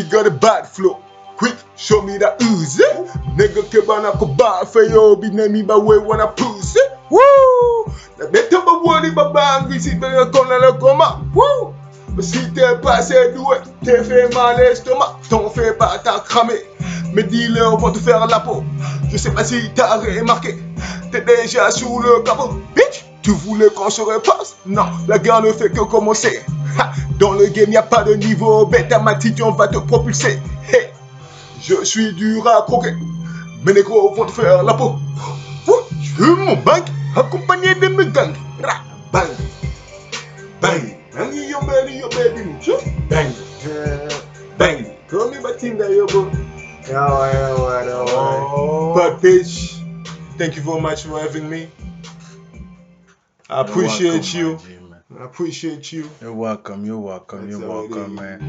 got 0.10 0.28
a 0.28 0.32
bad 0.32 0.68
flow. 0.68 1.02
Quick, 1.38 1.56
show 1.76 2.02
me 2.02 2.18
that 2.18 2.42
ooze. 2.42 2.82
Nigga 3.36 3.64
kebana 3.70 4.18
ko 4.18 4.26
ba 4.26 4.66
fe 4.66 4.88
yo 4.90 5.16
bi 5.16 5.30
na 5.30 5.48
mi 5.48 5.62
ba 5.64 5.78
we 5.78 5.98
wanna 5.98 6.28
pussy. 6.28 6.80
Woo! 7.10 7.92
Na 8.18 8.28
beta 8.32 8.62
ba 8.64 8.80
wori 8.84 9.12
ba 9.14 9.32
bangi 9.34 9.80
si 9.80 9.96
be 9.96 10.08
ko 10.32 10.44
na 10.46 10.58
la 10.58 10.72
koma. 10.78 11.22
Woo! 11.34 11.74
Mais 12.16 12.24
si 12.24 12.40
t'es 12.54 12.78
pas 12.82 12.96
assez 12.96 13.34
doué, 13.34 13.58
t'es 13.84 14.02
fait 14.02 14.34
mal 14.34 14.56
l'estomac, 14.58 15.20
t'en 15.30 15.50
fais 15.50 15.74
pas, 15.74 16.00
t'as 16.02 16.20
cramé. 16.22 16.54
Mes 17.14 17.24
dealers 17.24 17.76
vont 17.76 17.92
te 17.92 18.00
faire 18.00 18.26
la 18.28 18.40
peau. 18.40 18.64
Je 19.10 19.18
sais 19.18 19.32
pas 19.32 19.44
si 19.44 19.70
t'as 19.76 19.98
remarqué, 19.98 20.58
t'es 21.12 21.22
déjà 21.22 21.70
sous 21.72 22.00
le 22.00 22.22
capot. 22.24 22.54
Bitch, 22.74 23.06
tu 23.26 23.32
voulais 23.32 23.70
qu'on 23.76 23.90
se 23.90 24.02
repasse? 24.02 24.56
Non, 24.68 24.86
la 25.08 25.18
guerre 25.18 25.42
ne 25.42 25.52
fait 25.52 25.72
que 25.72 25.82
commencer. 25.82 26.44
Ha, 26.78 26.92
dans 27.18 27.34
le 27.34 27.48
game, 27.48 27.72
y 27.72 27.78
a 27.78 27.82
pas 27.82 28.04
de 28.04 28.14
niveau. 28.14 28.68
Bêta 28.68 29.00
ma 29.00 29.16
petite, 29.16 29.42
on 29.42 29.50
va 29.50 29.68
te 29.68 29.80
propulser. 29.80 30.40
Hey, 30.72 30.92
je 31.60 31.84
suis 31.84 32.14
dur 32.14 32.48
à 32.48 32.62
croquer. 32.62 32.94
Mes 33.66 33.74
négros 33.74 34.14
vont 34.14 34.26
te 34.26 34.32
faire 34.32 34.62
la 34.62 34.76
peau. 34.76 34.98
Je 36.04 36.22
veux 36.22 36.36
mon 36.36 36.56
bang, 36.58 36.84
accompagné 37.16 37.74
de 37.74 37.88
mes 37.88 38.06
gangs. 38.06 38.36
Ra, 38.64 38.84
bang, 39.12 39.32
bang. 40.62 40.96
Bang, 41.16 41.34
yo 41.34 41.60
baby, 41.62 41.98
yo 41.98 42.10
baby, 42.10 42.44
mucho. 42.44 42.78
Bang. 43.10 43.32
Bang. 44.60 44.86
Call 45.10 45.32
me 45.32 45.38
Batinda, 45.38 45.90
yo 45.90 46.06
bro. 46.06 46.30
Yeah, 46.88 47.10
yeah, 47.10 47.58
yeah, 47.58 47.86
yeah. 47.86 48.06
Oh. 48.06 48.94
Bad 48.96 49.20
Page, 49.20 49.82
thank 50.38 50.56
you 50.56 50.62
very 50.62 50.80
much 50.80 51.06
for 51.06 51.20
having 51.20 51.50
me. 51.50 51.70
I 53.50 53.62
appreciate 53.62 54.34
you. 54.34 54.54
my 54.54 54.58
G, 54.58 54.68
man. 54.80 55.04
I 55.20 55.24
appreciate 55.26 55.92
you. 55.92 56.10
You're 56.20 56.34
welcome. 56.34 56.84
You're 56.86 57.00
welcome. 57.00 57.48
That's 57.48 57.60
you're 57.60 57.70
welcome, 57.70 58.16
man. 58.16 58.42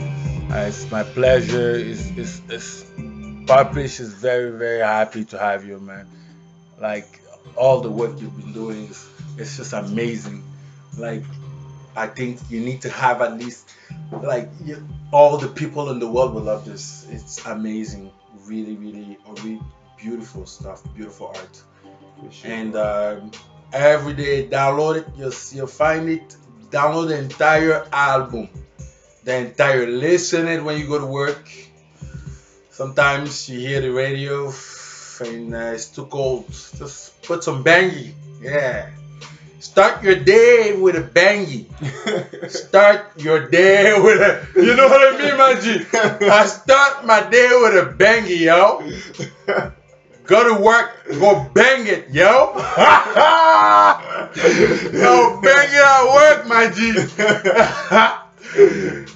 Uh, 0.51 0.67
it's 0.69 0.91
my 0.91 1.03
pleasure. 1.03 1.73
It's 1.73 2.07
it's 2.17 2.41
it's. 2.49 2.85
Papish 3.47 4.01
is 4.01 4.13
very 4.15 4.51
very 4.51 4.81
happy 4.81 5.25
to 5.27 5.39
have 5.39 5.65
you, 5.67 5.79
man. 5.79 6.09
Like 6.81 7.21
all 7.57 7.81
the 7.81 7.91
work 7.91 8.21
you've 8.21 8.37
been 8.37 8.53
doing 8.53 8.87
is 8.87 9.09
it's 9.37 9.59
just 9.59 9.73
amazing. 9.73 10.43
Like 10.97 11.23
I 11.95 12.07
think 12.07 12.41
you 12.51 12.61
need 12.61 12.83
to 12.83 12.91
have 12.91 13.21
at 13.21 13.39
least 13.39 13.71
like 14.11 14.51
you, 14.65 14.87
all 15.13 15.37
the 15.37 15.49
people 15.49 15.91
in 15.91 15.99
the 15.99 16.09
world 16.09 16.35
will 16.35 16.43
love 16.43 16.65
this. 16.65 17.07
It's 17.11 17.45
amazing. 17.45 18.11
Really 18.47 18.77
really 18.77 19.19
really 19.29 19.61
beautiful 19.97 20.47
stuff. 20.47 20.83
Beautiful 20.95 21.29
art. 21.29 21.63
and 22.45 22.75
um, 22.77 23.31
every 23.73 24.15
day 24.15 24.47
download 24.47 24.97
it. 24.97 25.07
You'll, 25.17 25.33
you'll 25.53 25.67
find 25.67 26.09
it. 26.09 26.37
Download 26.71 27.09
the 27.09 27.19
entire 27.19 27.87
album. 27.93 28.49
The 29.25 29.37
entire 29.37 29.87
listen 29.87 30.47
it 30.49 30.63
when 30.63 30.79
you 30.79 30.87
go 30.87 30.99
to 30.99 31.07
work. 31.07 31.49
Sometimes 32.71 33.49
you 33.49 33.59
hear 33.59 33.81
the 33.81 33.91
radio 33.91 34.53
and 35.21 35.55
uh, 35.55 35.75
it's 35.75 35.87
too 35.87 36.07
cold. 36.07 36.47
Just 36.49 37.23
put 37.23 37.43
some 37.43 37.65
Bangi 37.65 38.13
yeah. 38.41 38.91
Start 39.59 40.03
your 40.03 40.17
day 40.17 40.77
with 40.77 40.97
a 40.97 41.03
Bangi 41.03 41.65
start 42.51 43.11
your 43.17 43.49
day 43.49 43.93
with 43.99 44.21
a 44.21 44.47
you 44.55 44.77
know 44.77 44.87
what 44.87 45.01
i 45.03 45.19
mean 45.19 45.37
man 45.37 45.61
G? 45.61 45.85
i 46.31 46.47
start 46.47 47.05
my 47.07 47.29
day 47.29 47.49
with 47.61 47.75
a 47.75 47.93
Bangi 47.97 48.41
yo 48.47 48.85
Go 50.27 50.57
to 50.57 50.61
work, 50.61 51.07
go 51.21 51.49
bang 51.55 51.87
it, 51.87 52.11
yo. 52.11 52.25
yo, 52.27 52.61
bang 55.41 55.69
it 55.71 55.85
at 55.85 56.05
work, 56.13 56.47
my 56.49 56.69
G. 56.75 56.95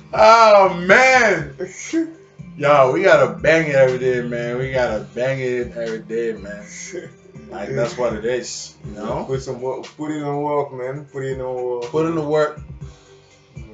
oh 0.12 0.74
man. 0.86 1.56
Yo, 2.56 2.92
we 2.92 3.02
gotta 3.02 3.34
bang 3.40 3.68
it 3.68 3.74
every 3.74 3.98
day, 3.98 4.22
man. 4.22 4.58
We 4.58 4.70
gotta 4.70 5.00
bang 5.12 5.40
it 5.40 5.76
every 5.76 5.98
day, 5.98 6.32
man. 6.34 6.64
Like 7.50 7.70
that's 7.70 7.98
what 7.98 8.12
it 8.12 8.24
is, 8.24 8.76
you 8.84 8.92
know. 8.92 9.24
Put 9.24 9.42
some 9.42 9.60
work, 9.60 9.86
put 9.96 10.12
it 10.12 10.22
on 10.22 10.42
work, 10.42 10.72
man. 10.72 11.06
Put 11.06 11.24
it 11.24 11.40
on 11.40 11.64
work. 11.64 11.84
Put 11.86 12.06
in 12.06 12.14
the 12.14 12.22
work, 12.22 12.62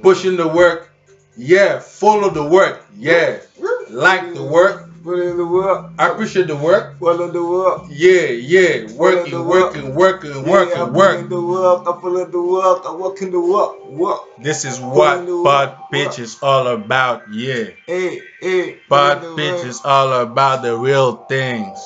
push 0.01 0.25
in 0.25 0.37
the 0.37 0.47
work. 0.47 0.89
Yeah, 1.37 1.77
follow 1.81 2.31
the 2.31 2.43
work. 2.43 2.87
Yeah, 2.97 3.41
like 3.89 4.33
the 4.33 4.43
work. 4.43 4.86
Put 5.03 5.19
in 5.19 5.37
the 5.37 5.45
work. 5.45 5.91
I 5.97 6.09
appreciate 6.09 6.47
the 6.47 6.55
work. 6.55 6.99
Follow 6.99 7.31
the 7.31 7.43
work. 7.45 7.83
Yeah, 7.89 8.27
yeah, 8.27 8.91
working, 8.93 9.45
working, 9.45 9.95
working, 9.95 10.31
Yeah, 10.31 10.37
I 10.47 10.49
working, 10.51 10.77
put 10.85 10.91
work. 10.93 11.19
in 11.19 11.29
the 11.29 11.41
work. 11.41 11.81
I 11.87 12.01
follow 12.01 12.25
the 12.25 12.41
work. 12.41 12.81
I 12.85 12.91
work 12.95 13.21
in 13.21 13.31
the 13.31 13.39
work. 13.39 13.85
Work. 13.87 14.19
This 14.41 14.65
is 14.65 14.79
what 14.79 15.19
in 15.19 15.43
Pod 15.43 15.77
work. 15.93 16.19
Is 16.19 16.37
all 16.41 16.67
about. 16.67 17.23
Yeah, 17.31 17.65
Hey, 17.85 18.21
hey. 18.41 18.73
put 18.73 18.73
in 18.73 18.79
Pod 18.89 19.21
the 19.21 19.35
Pitch 19.35 19.53
work. 19.59 19.65
is 19.65 19.81
all 19.85 20.11
about 20.13 20.61
the 20.63 20.75
real 20.77 21.15
things, 21.27 21.79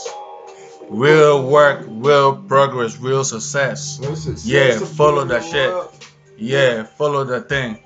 real 0.90 1.48
work, 1.48 1.86
real 1.88 2.36
progress, 2.44 2.98
real 2.98 3.24
success. 3.24 4.00
No 4.02 4.16
success, 4.16 4.46
Yeah, 4.46 4.80
follow 4.80 5.22
in 5.22 5.28
that 5.30 5.44
the 5.44 5.48
shit. 5.52 6.02
Yeah, 6.38 6.84
follow 6.84 7.24
the 7.24 7.42
thing. 7.42 7.78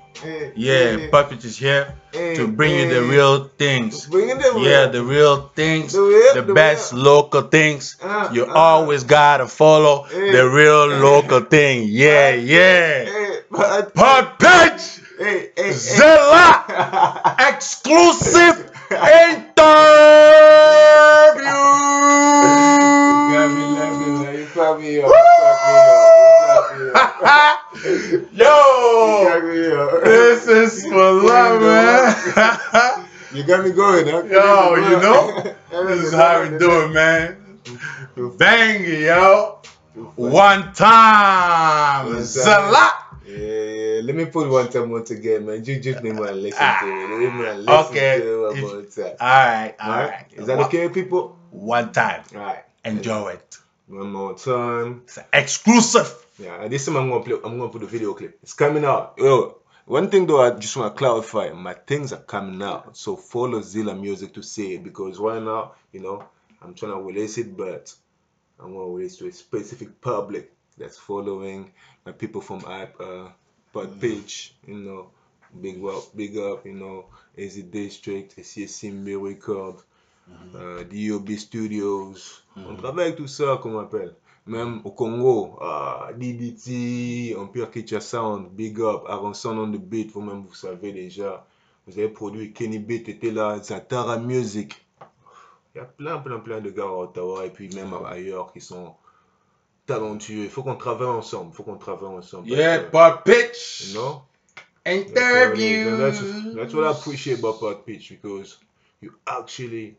Yeah, 0.56 0.74
eh, 0.74 1.08
Puppet 1.10 1.44
is 1.44 1.58
here 1.58 1.94
to 2.12 2.46
bring 2.48 2.74
you 2.74 2.88
the 2.88 3.02
real 3.02 3.50
things. 3.58 4.06
The 4.08 4.18
Yeah, 4.18 4.80
real. 4.84 4.90
the 4.90 5.02
real 5.02 5.36
things, 5.54 5.92
The 5.92 6.00
real- 6.02 6.34
the 6.34 6.42
the 6.42 6.54
best 6.54 6.92
real. 6.92 7.02
local 7.02 7.42
things. 7.42 7.96
Ah, 8.02 8.32
You 8.32 8.46
ah. 8.48 8.54
always 8.54 9.04
gotta 9.04 9.46
follow 9.46 10.06
the 10.10 10.48
real 10.48 10.86
local 10.86 11.40
thing. 11.40 11.88
Yeah, 11.88 12.30
yeah. 12.34 13.04
Hey, 13.04 13.38
but, 13.50 13.94
Pod 13.94 14.38
Pitch 14.38 14.82
hey, 15.18 15.50
hey, 15.56 15.64
hey. 15.64 15.72
Zilla 15.72 16.64
exclusive 17.50 18.70
interview. 24.56 25.02
Yo, 28.32 29.24
crack 29.26 29.44
me 29.44 29.66
up. 29.72 30.02
this 30.04 30.46
is 30.48 30.84
for 30.86 31.12
love, 31.12 31.60
man. 31.60 33.02
You 33.34 33.42
got 33.42 33.64
me 33.64 33.72
going, 33.72 34.06
huh? 34.06 34.22
Yo, 34.24 34.76
you 34.76 34.96
know, 35.02 35.42
this 35.88 36.04
is 36.04 36.12
how 36.14 36.42
we 36.42 36.56
do 36.58 36.84
it, 36.84 36.88
man. 36.92 37.58
Bang, 38.38 38.84
yo. 38.84 39.58
One 40.14 40.72
time. 40.72 42.06
One. 42.06 42.22
Zilla. 42.22 42.92
Yeah, 43.26 43.36
yeah. 43.36 44.00
Let 44.04 44.14
me 44.14 44.24
put 44.26 44.48
one 44.48 44.68
time 44.70 44.90
once 44.90 45.10
again, 45.10 45.44
man. 45.44 45.62
You 45.64 45.80
just 45.80 46.02
need 46.02 46.16
to 46.16 46.22
listen 46.32 46.58
Ah. 46.62 46.78
to 46.80 46.86
it. 46.86 47.56
Listen 47.58 47.68
Okay. 47.68 48.20
to 48.20 48.46
it 48.46 48.58
If- 48.58 48.64
one. 48.64 48.86
All 49.20 49.28
right, 49.28 49.74
all 49.80 49.90
Alright? 49.90 50.10
right. 50.10 50.26
Is 50.32 50.46
that 50.46 50.58
okay, 50.60 50.88
people? 50.88 51.36
One 51.50 51.92
time. 51.92 52.22
Alright. 52.34 52.64
Enjoy 52.84 53.30
it. 53.30 53.58
One 53.88 54.12
more 54.12 54.34
time. 54.38 55.02
It's 55.04 55.18
exclusive. 55.32 56.10
Yeah, 56.38 56.62
and 56.62 56.70
this 56.72 56.86
time 56.86 56.96
I'm 56.96 57.08
gonna 57.08 57.24
play. 57.24 57.36
I'm 57.44 57.58
gonna 57.58 57.70
put 57.70 57.80
the 57.80 57.86
video 57.86 58.12
clip. 58.12 58.38
It's 58.42 58.52
coming 58.52 58.84
out. 58.84 59.14
Yo, 59.16 59.58
one 59.86 60.10
thing 60.10 60.26
though, 60.26 60.42
I 60.42 60.50
just 60.50 60.76
want 60.76 60.94
to 60.94 60.98
clarify. 60.98 61.50
My 61.50 61.74
things 61.74 62.12
are 62.12 62.22
coming 62.22 62.62
out, 62.62 62.96
so 62.96 63.16
follow 63.16 63.62
Zilla 63.62 63.94
Music 63.94 64.34
to 64.34 64.42
see 64.42 64.74
it 64.74 64.84
because 64.84 65.18
right 65.18 65.42
now, 65.42 65.72
you 65.92 66.00
know, 66.00 66.24
I'm 66.60 66.74
trying 66.74 66.92
to 66.92 67.00
release 67.00 67.38
it, 67.38 67.56
but 67.56 67.94
I'm 68.60 68.72
gonna 68.74 68.90
release 68.90 69.16
to 69.18 69.28
a 69.28 69.32
specific 69.32 70.00
public 70.00 70.52
that's 70.76 70.98
following 70.98 71.72
my 72.04 72.12
people 72.12 72.42
from 72.42 72.64
app, 72.66 73.00
uh, 73.00 73.28
Pod 73.72 73.98
Pitch. 73.98 74.54
You 74.66 74.74
know, 74.74 75.10
big 75.58 75.82
up, 75.84 76.14
big 76.14 76.36
up. 76.36 76.66
You 76.66 76.74
know, 76.74 77.06
AZ 77.38 77.56
District, 77.62 78.36
CSC 78.36 78.92
Record, 79.22 79.82
euh, 80.54 80.84
DOB 80.84 81.36
Studios. 81.38 82.42
Mm-hmm. 82.56 82.66
On 82.66 82.76
travaille 82.76 83.06
avec 83.06 83.16
tout 83.16 83.26
ça, 83.26 83.58
comment 83.62 83.78
on 83.78 83.82
appelle. 83.84 84.14
Même 84.46 84.80
au 84.84 84.92
Congo, 84.92 85.58
ah, 85.60 86.10
DDT, 86.16 87.34
Empire 87.36 87.70
Kitcha 87.70 88.00
Sound, 88.00 88.50
Big 88.52 88.80
Up, 88.80 89.04
Aaron 89.08 89.34
Sound 89.34 89.58
on 89.58 89.72
the 89.72 89.80
beat, 89.80 90.12
vous-même 90.12 90.44
vous 90.46 90.54
savez 90.54 90.92
déjà. 90.92 91.44
Vous 91.86 91.98
avez 91.98 92.08
produit 92.08 92.52
Kenny 92.52 92.78
Beat 92.78 93.08
était 93.08 93.30
là, 93.30 93.58
Zatara 93.62 94.18
Music. 94.18 94.86
Il 95.74 95.78
y 95.78 95.80
a 95.80 95.84
plein, 95.84 96.18
plein, 96.18 96.38
plein 96.38 96.60
de 96.60 96.70
gars 96.70 96.84
à 96.84 96.92
Ottawa 96.92 97.44
et 97.46 97.50
puis 97.50 97.68
même 97.74 97.92
ailleurs 98.06 98.52
qui 98.52 98.60
sont 98.60 98.94
talentueux. 99.86 100.44
Il 100.44 100.50
faut 100.50 100.62
qu'on 100.62 100.76
travaille 100.76 101.08
ensemble. 101.08 101.50
Il 101.52 101.56
faut 101.56 101.62
qu'on 101.64 101.76
travaille 101.76 102.08
ensemble. 102.08 102.48
Yeah, 102.48 102.78
but 102.90 103.24
pitch. 103.24 103.88
you 103.88 103.94
know? 103.94 104.22
That's 104.84 105.12
that's, 105.12 106.20
Interview. 106.20 106.54
that's 106.54 106.72
what 106.72 106.84
I 106.84 106.92
appreciate 106.92 107.40
about 107.40 107.58
Pod 107.58 107.84
Pitch 107.84 108.10
because 108.10 108.58
you 109.00 109.12
actually 109.26 109.96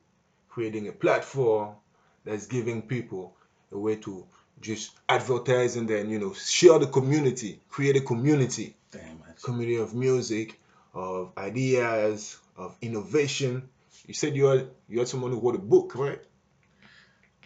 creating 0.48 0.88
a 0.88 0.94
platform 0.94 1.76
that's 2.24 2.48
giving 2.48 2.82
people 2.82 3.34
a 3.74 3.78
way 3.78 3.98
to 3.98 4.26
just 4.62 4.92
advertise 5.08 5.76
and 5.76 5.88
then 5.88 6.10
you 6.10 6.20
know 6.20 6.34
share 6.34 6.80
the 6.80 6.88
community, 6.88 7.60
create 7.70 7.96
a 7.96 8.02
community, 8.02 8.76
Damn, 8.92 9.22
community 9.44 9.78
of 9.78 9.94
music, 9.94 10.60
of 10.94 11.32
ideas, 11.38 12.38
of 12.56 12.76
innovation. 12.82 13.70
You 14.06 14.14
said 14.14 14.36
you 14.36 14.46
had 14.46 14.68
you 14.90 15.00
had 15.00 15.08
someone 15.08 15.32
who 15.32 15.40
wrote 15.40 15.56
a 15.56 15.60
book, 15.60 15.96
right? 15.96 16.22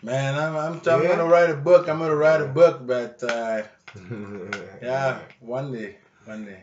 Man, 0.04 0.36
I'm, 0.36 0.56
I'm, 0.56 0.74
I'm 0.74 1.02
Yeah. 1.04 1.08
gonna 1.08 1.26
write 1.26 1.50
a 1.50 1.56
book. 1.56 1.88
I'm 1.88 2.00
gonna 2.00 2.16
write 2.16 2.42
a 2.42 2.48
book, 2.48 2.86
but 2.88 3.22
uh, 3.24 3.64
yeah, 4.82 5.20
one 5.40 5.72
day, 5.72 5.98
one 6.26 6.46
day. 6.46 6.62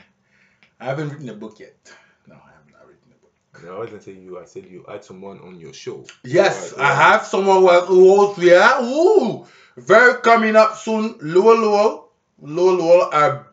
I 0.80 0.86
haven't 0.86 1.10
written 1.10 1.28
a 1.28 1.34
book 1.34 1.60
yet. 1.60 1.76
No, 2.26 2.34
I 2.34 2.50
have 2.50 2.66
not 2.72 2.86
written 3.62 3.68
a 3.68 3.72
book. 3.72 3.76
No, 3.76 3.76
I 3.76 3.78
wasn't 3.78 4.02
saying 4.02 4.22
you. 4.22 4.38
I 4.38 4.44
said 4.44 4.66
you 4.66 4.84
had 4.88 5.04
someone 5.04 5.40
on 5.40 5.58
your 5.58 5.72
show. 5.72 6.04
Yes, 6.24 6.72
Right, 6.72 6.84
I 6.86 6.94
have 6.94 7.26
someone 7.26 7.62
who 7.86 8.08
holds 8.08 8.38
yeah, 8.42 8.82
ooh, 8.82 9.46
very 9.76 10.20
coming 10.22 10.56
up 10.56 10.76
soon. 10.76 11.16
Lowell 11.20 11.58
Lowell, 11.58 12.08
Lowell 12.40 12.74
Lowell, 12.74 13.12
a 13.12 13.46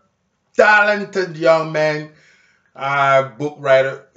talented 0.56 1.38
young 1.38 1.72
man, 1.72 2.12
a 2.76 3.24
book 3.38 3.58
writer. 3.60 4.08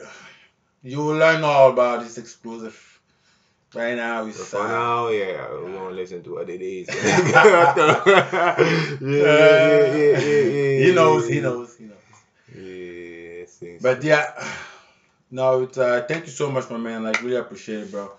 You 0.82 0.98
will 0.98 1.16
learn 1.16 1.44
all 1.44 1.70
about 1.70 2.04
this 2.04 2.18
exclusive. 2.18 2.84
Right 3.74 3.96
now, 3.96 4.22
So 4.22 4.26
he's 4.26 4.48
for 4.48 4.60
uh, 4.62 4.68
now, 4.68 5.08
yeah, 5.08 5.46
we're 5.50 5.72
gonna 5.72 5.94
listen 5.94 6.22
to 6.22 6.34
what 6.36 6.48
it 6.48 6.62
is. 6.62 6.88
yeah, 7.04 7.76
yeah, 9.02 9.04
yeah, 9.04 9.94
yeah, 9.94 10.18
yeah, 10.18 10.86
he 10.86 10.92
knows, 10.94 11.28
he 11.28 11.40
knows, 11.40 11.76
he 11.76 11.84
knows. 11.84 11.96
Yeah. 12.56 13.76
But 13.82 14.02
yeah, 14.02 14.32
no, 15.30 15.62
it's, 15.62 15.78
uh, 15.78 16.04
thank 16.08 16.26
you 16.26 16.32
so 16.32 16.50
much, 16.50 16.70
my 16.70 16.76
man. 16.78 17.02
Like, 17.04 17.22
really 17.22 17.36
appreciate 17.36 17.80
it, 17.80 17.90
bro. 17.90 18.12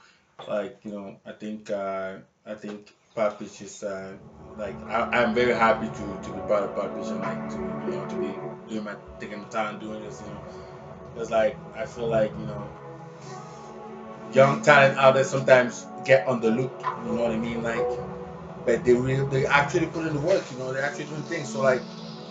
Like, 0.48 0.80
you 0.84 0.92
know, 0.92 1.18
I 1.26 1.32
think, 1.34 1.70
uh, 1.70 2.18
I 2.46 2.54
think 2.56 2.92
Pop 3.16 3.42
is, 3.42 3.84
uh, 3.84 4.16
like, 4.58 4.76
I, 4.88 5.02
I'm 5.24 5.34
very 5.34 5.54
happy 5.54 5.88
to, 5.88 5.94
to 6.24 6.30
be 6.34 6.40
part 6.48 6.64
of 6.64 6.76
Pod 6.76 6.96
Pitch 6.96 7.08
and 7.08 7.20
like 7.22 7.50
to, 7.50 7.56
you 7.56 7.98
know, 7.98 8.06
to 8.08 8.16
be 8.16 8.34
doing 8.70 8.84
my, 8.84 8.96
taking 9.20 9.42
the 9.42 9.48
time 9.50 9.80
doing 9.80 10.02
this, 10.04 10.22
you 10.22 10.28
know. 10.28 10.44
Because, 11.14 11.32
like, 11.32 11.58
I 11.76 11.86
feel 11.86 12.08
like, 12.08 12.32
you 12.40 12.46
know, 12.46 12.70
young 14.34 14.62
talent 14.62 14.98
out 14.98 15.16
there 15.16 15.24
sometimes 15.24 15.86
get 16.06 16.26
underlooked, 16.28 16.82
you 17.06 17.12
know 17.12 17.22
what 17.24 17.32
I 17.32 17.38
mean? 17.38 17.64
Like, 17.64 17.86
but 18.66 18.84
they 18.86 18.94
really, 18.94 19.26
they 19.30 19.46
actually 19.46 19.88
put 19.88 20.06
in 20.06 20.14
the 20.14 20.20
work, 20.20 20.44
you 20.52 20.58
know, 20.60 20.72
they're 20.72 20.84
actually 20.84 21.06
doing 21.06 21.24
things. 21.24 21.50
So, 21.52 21.62
like, 21.62 21.82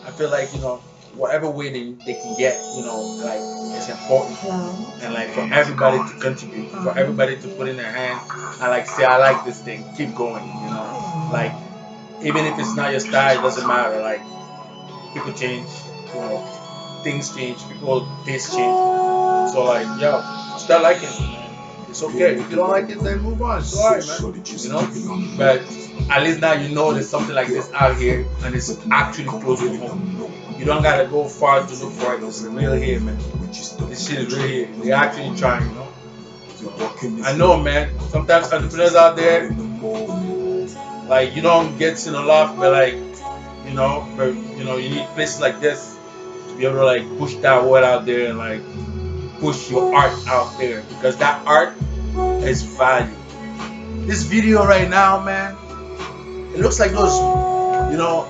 I 0.05 0.11
feel 0.11 0.31
like, 0.31 0.55
you 0.55 0.61
know, 0.61 0.83
whatever 1.19 1.51
way 1.51 1.71
they, 1.71 1.93
they 2.07 2.15
can 2.15 2.37
get, 2.39 2.55
you 2.77 2.83
know, 2.87 3.01
like, 3.27 3.43
it's 3.77 3.89
important 3.89 4.37
Hello. 4.39 4.93
and 5.03 5.15
like 5.15 5.31
for 5.31 5.43
everybody 5.53 5.99
to 5.99 6.19
contribute, 6.19 6.71
for 6.71 6.97
everybody 6.97 7.37
to 7.37 7.49
put 7.49 7.69
in 7.69 7.77
their 7.77 7.91
hand 7.91 8.21
and 8.61 8.71
like 8.71 8.87
say, 8.87 9.05
I 9.05 9.19
like 9.19 9.45
this 9.45 9.61
thing, 9.61 9.85
keep 9.97 10.15
going, 10.15 10.45
you 10.47 10.71
know. 10.71 11.31
Like 11.33 11.53
even 12.23 12.45
if 12.47 12.59
it's 12.59 12.75
not 12.75 12.91
your 12.91 13.01
style, 13.01 13.39
it 13.39 13.43
doesn't 13.43 13.67
matter. 13.67 14.01
Like 14.01 14.21
people 15.13 15.33
change, 15.33 15.69
you 16.15 16.21
know, 16.21 17.01
things 17.03 17.35
change, 17.35 17.59
people 17.69 18.09
taste 18.25 18.55
change. 18.55 18.79
So 19.53 19.65
like, 19.67 19.87
yeah, 20.01 20.57
start 20.57 20.83
liking 20.83 21.09
it. 21.09 21.39
It's 21.89 22.03
okay. 22.03 22.35
If 22.37 22.51
you 22.51 22.57
don't 22.57 22.71
like 22.71 22.91
it, 22.91 23.01
then 23.01 23.21
move 23.21 23.41
on. 23.43 23.59
It's 23.61 23.77
alright, 23.77 24.07
man. 24.07 24.45
You 24.45 24.69
know? 24.69 25.37
But 25.37 25.63
at 26.11 26.23
least 26.23 26.41
now 26.41 26.53
you 26.53 26.75
know 26.75 26.93
there's 26.93 27.09
something 27.09 27.35
like 27.35 27.49
this 27.49 27.71
out 27.73 27.97
here 27.97 28.27
and 28.45 28.55
it's 28.55 28.79
actually 28.91 29.25
close 29.25 29.61
to 29.61 29.77
home. 29.77 30.48
You 30.59 30.65
don't 30.65 30.83
gotta 30.83 31.07
go 31.07 31.29
far 31.29 31.65
to 31.65 31.75
look 31.77 31.93
for 31.93 32.15
it. 32.15 32.23
It's 32.23 32.43
real 32.43 32.73
here, 32.73 32.99
man. 32.99 33.17
This 33.47 34.09
shit 34.09 34.19
is 34.19 34.37
real 34.37 34.47
here. 34.47 34.67
They're 34.83 34.95
actually 34.95 35.39
trying, 35.39 35.69
you 35.69 35.75
know. 35.75 35.89
I 37.23 37.37
know, 37.37 37.63
man. 37.63 37.99
Sometimes 38.11 38.53
entrepreneurs 38.53 38.97
out 38.97 39.15
there, 39.15 39.51
like 41.09 41.37
you 41.37 41.43
don't 41.43 41.79
get 41.79 42.05
in 42.09 42.15
a 42.15 42.21
lot, 42.21 42.57
but 42.57 42.73
like, 42.73 42.95
you 43.65 43.75
know, 43.75 44.07
but 44.17 44.35
you 44.35 44.65
know, 44.65 44.77
you 44.77 44.89
need 44.91 45.07
places 45.15 45.41
like 45.41 45.61
this 45.61 45.97
to 46.49 46.57
be 46.57 46.67
able 46.67 46.79
to 46.79 46.85
like 46.85 47.07
push 47.19 47.35
that 47.37 47.65
word 47.65 47.85
out 47.85 48.05
there 48.05 48.31
and 48.31 48.39
like 48.39 48.61
push 49.39 49.71
your 49.71 49.95
art 49.95 50.13
out 50.27 50.59
there 50.59 50.83
because 50.89 51.17
that 51.19 51.47
art 51.47 51.75
is 52.43 52.63
value. 52.63 53.15
This 54.07 54.25
video 54.25 54.67
right 54.67 54.91
now, 54.91 55.23
man, 55.23 55.55
it 56.53 56.61
looks 56.61 56.81
like 56.81 56.91
those, 56.91 57.15
you 57.93 57.99
know, 57.99 58.27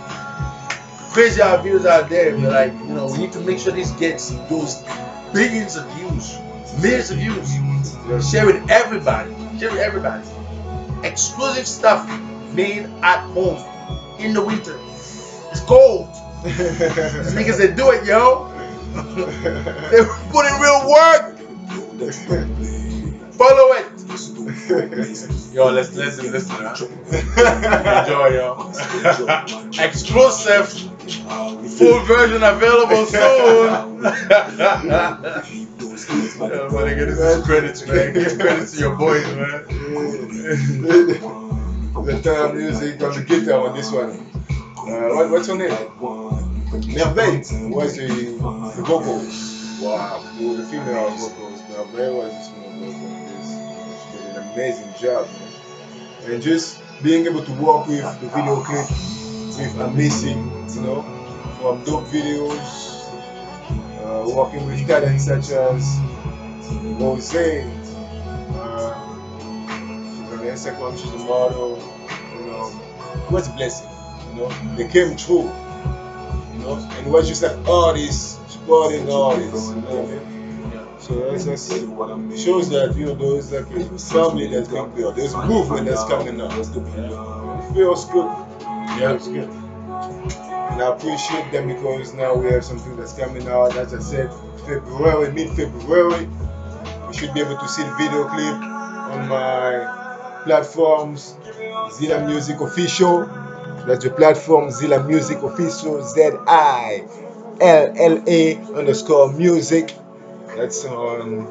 crazy 1.18 1.42
out 1.42 1.64
views 1.64 1.84
out 1.84 2.08
there, 2.08 2.30
but 2.36 2.52
like, 2.52 2.72
you 2.72 2.94
know, 2.94 3.10
we 3.10 3.18
need 3.18 3.32
to 3.32 3.40
make 3.40 3.58
sure 3.58 3.72
this 3.72 3.90
gets 3.92 4.30
those 4.48 4.84
billions 5.32 5.74
of 5.74 5.84
views, 5.94 6.38
millions 6.80 7.10
of 7.10 7.16
views. 7.16 8.30
Share 8.30 8.46
with 8.46 8.70
everybody. 8.70 9.34
Share 9.58 9.72
with 9.72 9.80
everybody. 9.80 10.24
Exclusive 11.02 11.66
stuff 11.66 12.08
made 12.54 12.84
at 13.02 13.18
home 13.32 13.58
in 14.20 14.32
the 14.32 14.44
winter. 14.44 14.78
It's 15.50 15.58
cold. 15.62 16.06
These 16.44 16.54
niggas 17.34 17.58
that 17.58 17.74
do 17.76 17.90
it, 17.90 18.06
yo. 18.06 18.46
they 19.90 20.04
put 20.30 20.46
in 20.46 20.54
real 20.60 20.86
work. 20.88 21.34
Follow 23.32 23.72
it. 23.72 23.86
Yo, 25.54 25.70
let's 25.70 25.96
listen, 25.96 26.30
listen. 26.30 26.56
Huh? 26.58 26.74
Enjoy, 28.04 28.28
yo. 28.36 28.70
Exclusive. 29.82 30.68
Full 30.68 32.00
version 32.04 32.42
available 32.42 33.06
soon. 33.06 34.02
My 34.02 34.12
nigga, 36.84 37.06
this 37.06 37.18
is 37.18 37.44
credits, 37.46 37.86
man. 37.86 38.12
Give 38.12 38.38
credits 38.38 38.72
to 38.72 38.80
your 38.80 38.94
boys, 38.96 39.24
man. 39.34 39.64
the 42.04 42.20
time 42.22 42.56
music 42.58 43.02
on 43.02 43.14
the 43.14 43.24
guitar 43.26 43.68
on 43.68 43.74
this 43.74 43.90
one. 43.90 44.10
Uh, 44.10 45.14
what, 45.16 45.30
what's 45.30 45.48
your 45.48 45.56
name? 45.56 45.70
Merveille 46.92 47.70
was 47.70 47.96
the, 47.96 48.06
the 48.76 48.82
vocals. 48.82 49.80
Wow, 49.80 50.22
well, 50.38 50.54
the 50.54 50.64
female 50.64 51.08
vocals, 51.10 51.62
now 51.70 51.84
very 51.84 52.12
amazing 54.52 54.92
job, 55.00 55.26
man. 55.26 56.32
And 56.32 56.42
just 56.42 56.80
being 57.02 57.26
able 57.26 57.44
to 57.44 57.52
work 57.54 57.86
with 57.86 58.02
the 58.20 58.28
video 58.28 58.62
clip 58.62 58.88
with 59.58 59.80
Amazing, 59.80 60.38
you 60.74 60.80
know, 60.82 61.02
from 61.60 61.82
dope 61.84 62.06
videos, 62.06 63.08
uh, 63.98 64.24
working 64.34 64.66
with 64.66 64.86
talents 64.86 65.24
such 65.24 65.50
as 65.50 65.98
Rose, 67.00 67.34
uh, 67.34 67.64
the 70.30 70.36
Instagram, 70.44 70.96
she's 70.96 71.12
a 71.12 71.18
model, 71.18 71.78
you 72.34 72.46
know, 72.46 72.80
it 73.26 73.30
was 73.32 73.48
a 73.48 73.52
blessing, 73.52 73.88
you 74.30 74.36
know, 74.36 74.48
they 74.76 74.86
came 74.88 75.16
true, 75.16 75.50
you 76.52 76.58
know, 76.60 76.74
and 76.92 77.06
it 77.06 77.10
was 77.10 77.26
just 77.28 77.42
like 77.42 77.56
artists 77.68 78.38
supporting 78.52 79.10
artists, 79.10 79.70
you 79.70 79.80
know. 79.82 80.37
So 81.08 81.30
that's, 81.30 81.44
that's 81.46 81.68
shows 82.42 82.68
that 82.68 82.94
you 82.94 83.06
know 83.06 83.14
there's 83.14 83.50
like 83.50 83.70
a 83.70 83.98
family 83.98 84.46
that's 84.48 84.68
being 84.68 84.90
built. 84.94 85.16
There's 85.16 85.34
movement 85.34 85.86
that's 85.86 86.04
coming 86.04 86.38
up. 86.38 86.52
It 86.52 87.72
feels 87.72 88.04
good. 88.10 88.26
Yeah, 89.00 89.14
it's 89.14 89.26
good. 89.26 89.48
And 89.48 90.82
I 90.82 90.94
appreciate 90.94 91.50
them 91.50 91.68
because 91.68 92.12
now 92.12 92.34
we 92.34 92.50
have 92.50 92.62
something 92.62 92.94
that's 92.96 93.14
coming 93.14 93.48
out. 93.48 93.74
As 93.74 93.94
I 93.94 94.00
said, 94.00 94.30
February, 94.66 95.32
mid-February, 95.32 96.28
we 97.06 97.14
should 97.14 97.32
be 97.32 97.40
able 97.40 97.56
to 97.56 97.68
see 97.68 97.84
the 97.84 97.94
video 97.96 98.28
clip 98.28 98.54
on 98.54 99.28
my 99.28 100.42
platforms. 100.44 101.36
Zilla 101.90 102.26
Music 102.26 102.60
Official. 102.60 103.24
That's 103.86 104.04
the 104.04 104.10
platform 104.10 104.70
Zilla 104.70 105.02
Music 105.02 105.38
Official. 105.38 106.02
Z 106.02 106.32
I 106.46 107.06
L 107.62 107.92
L 107.96 108.22
A 108.26 108.56
underscore 108.76 109.32
music. 109.32 109.94
That's 110.58 110.84
on 110.86 111.46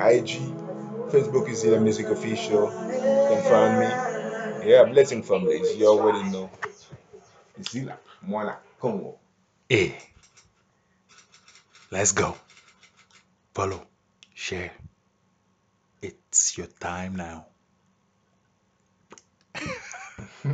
IG. 0.00 0.42
Facebook 1.14 1.48
is 1.48 1.60
Zilla 1.60 1.78
Music 1.78 2.06
Official. 2.06 2.64
You 2.66 3.26
can 3.30 3.42
find 3.48 3.78
me. 3.78 4.68
Yeah, 4.68 4.82
blessing 4.90 5.22
families. 5.22 5.76
You 5.76 5.86
already 5.86 6.28
know. 6.30 6.50
Zilla, 7.62 7.96
Mwana, 8.26 8.56
Congo. 8.80 9.18
Hey, 9.68 9.96
let's 11.92 12.10
go. 12.10 12.36
Follow, 13.54 13.86
share. 14.34 14.72
It's 16.02 16.58
your 16.58 16.66
time 16.66 17.14
now. 17.14 17.46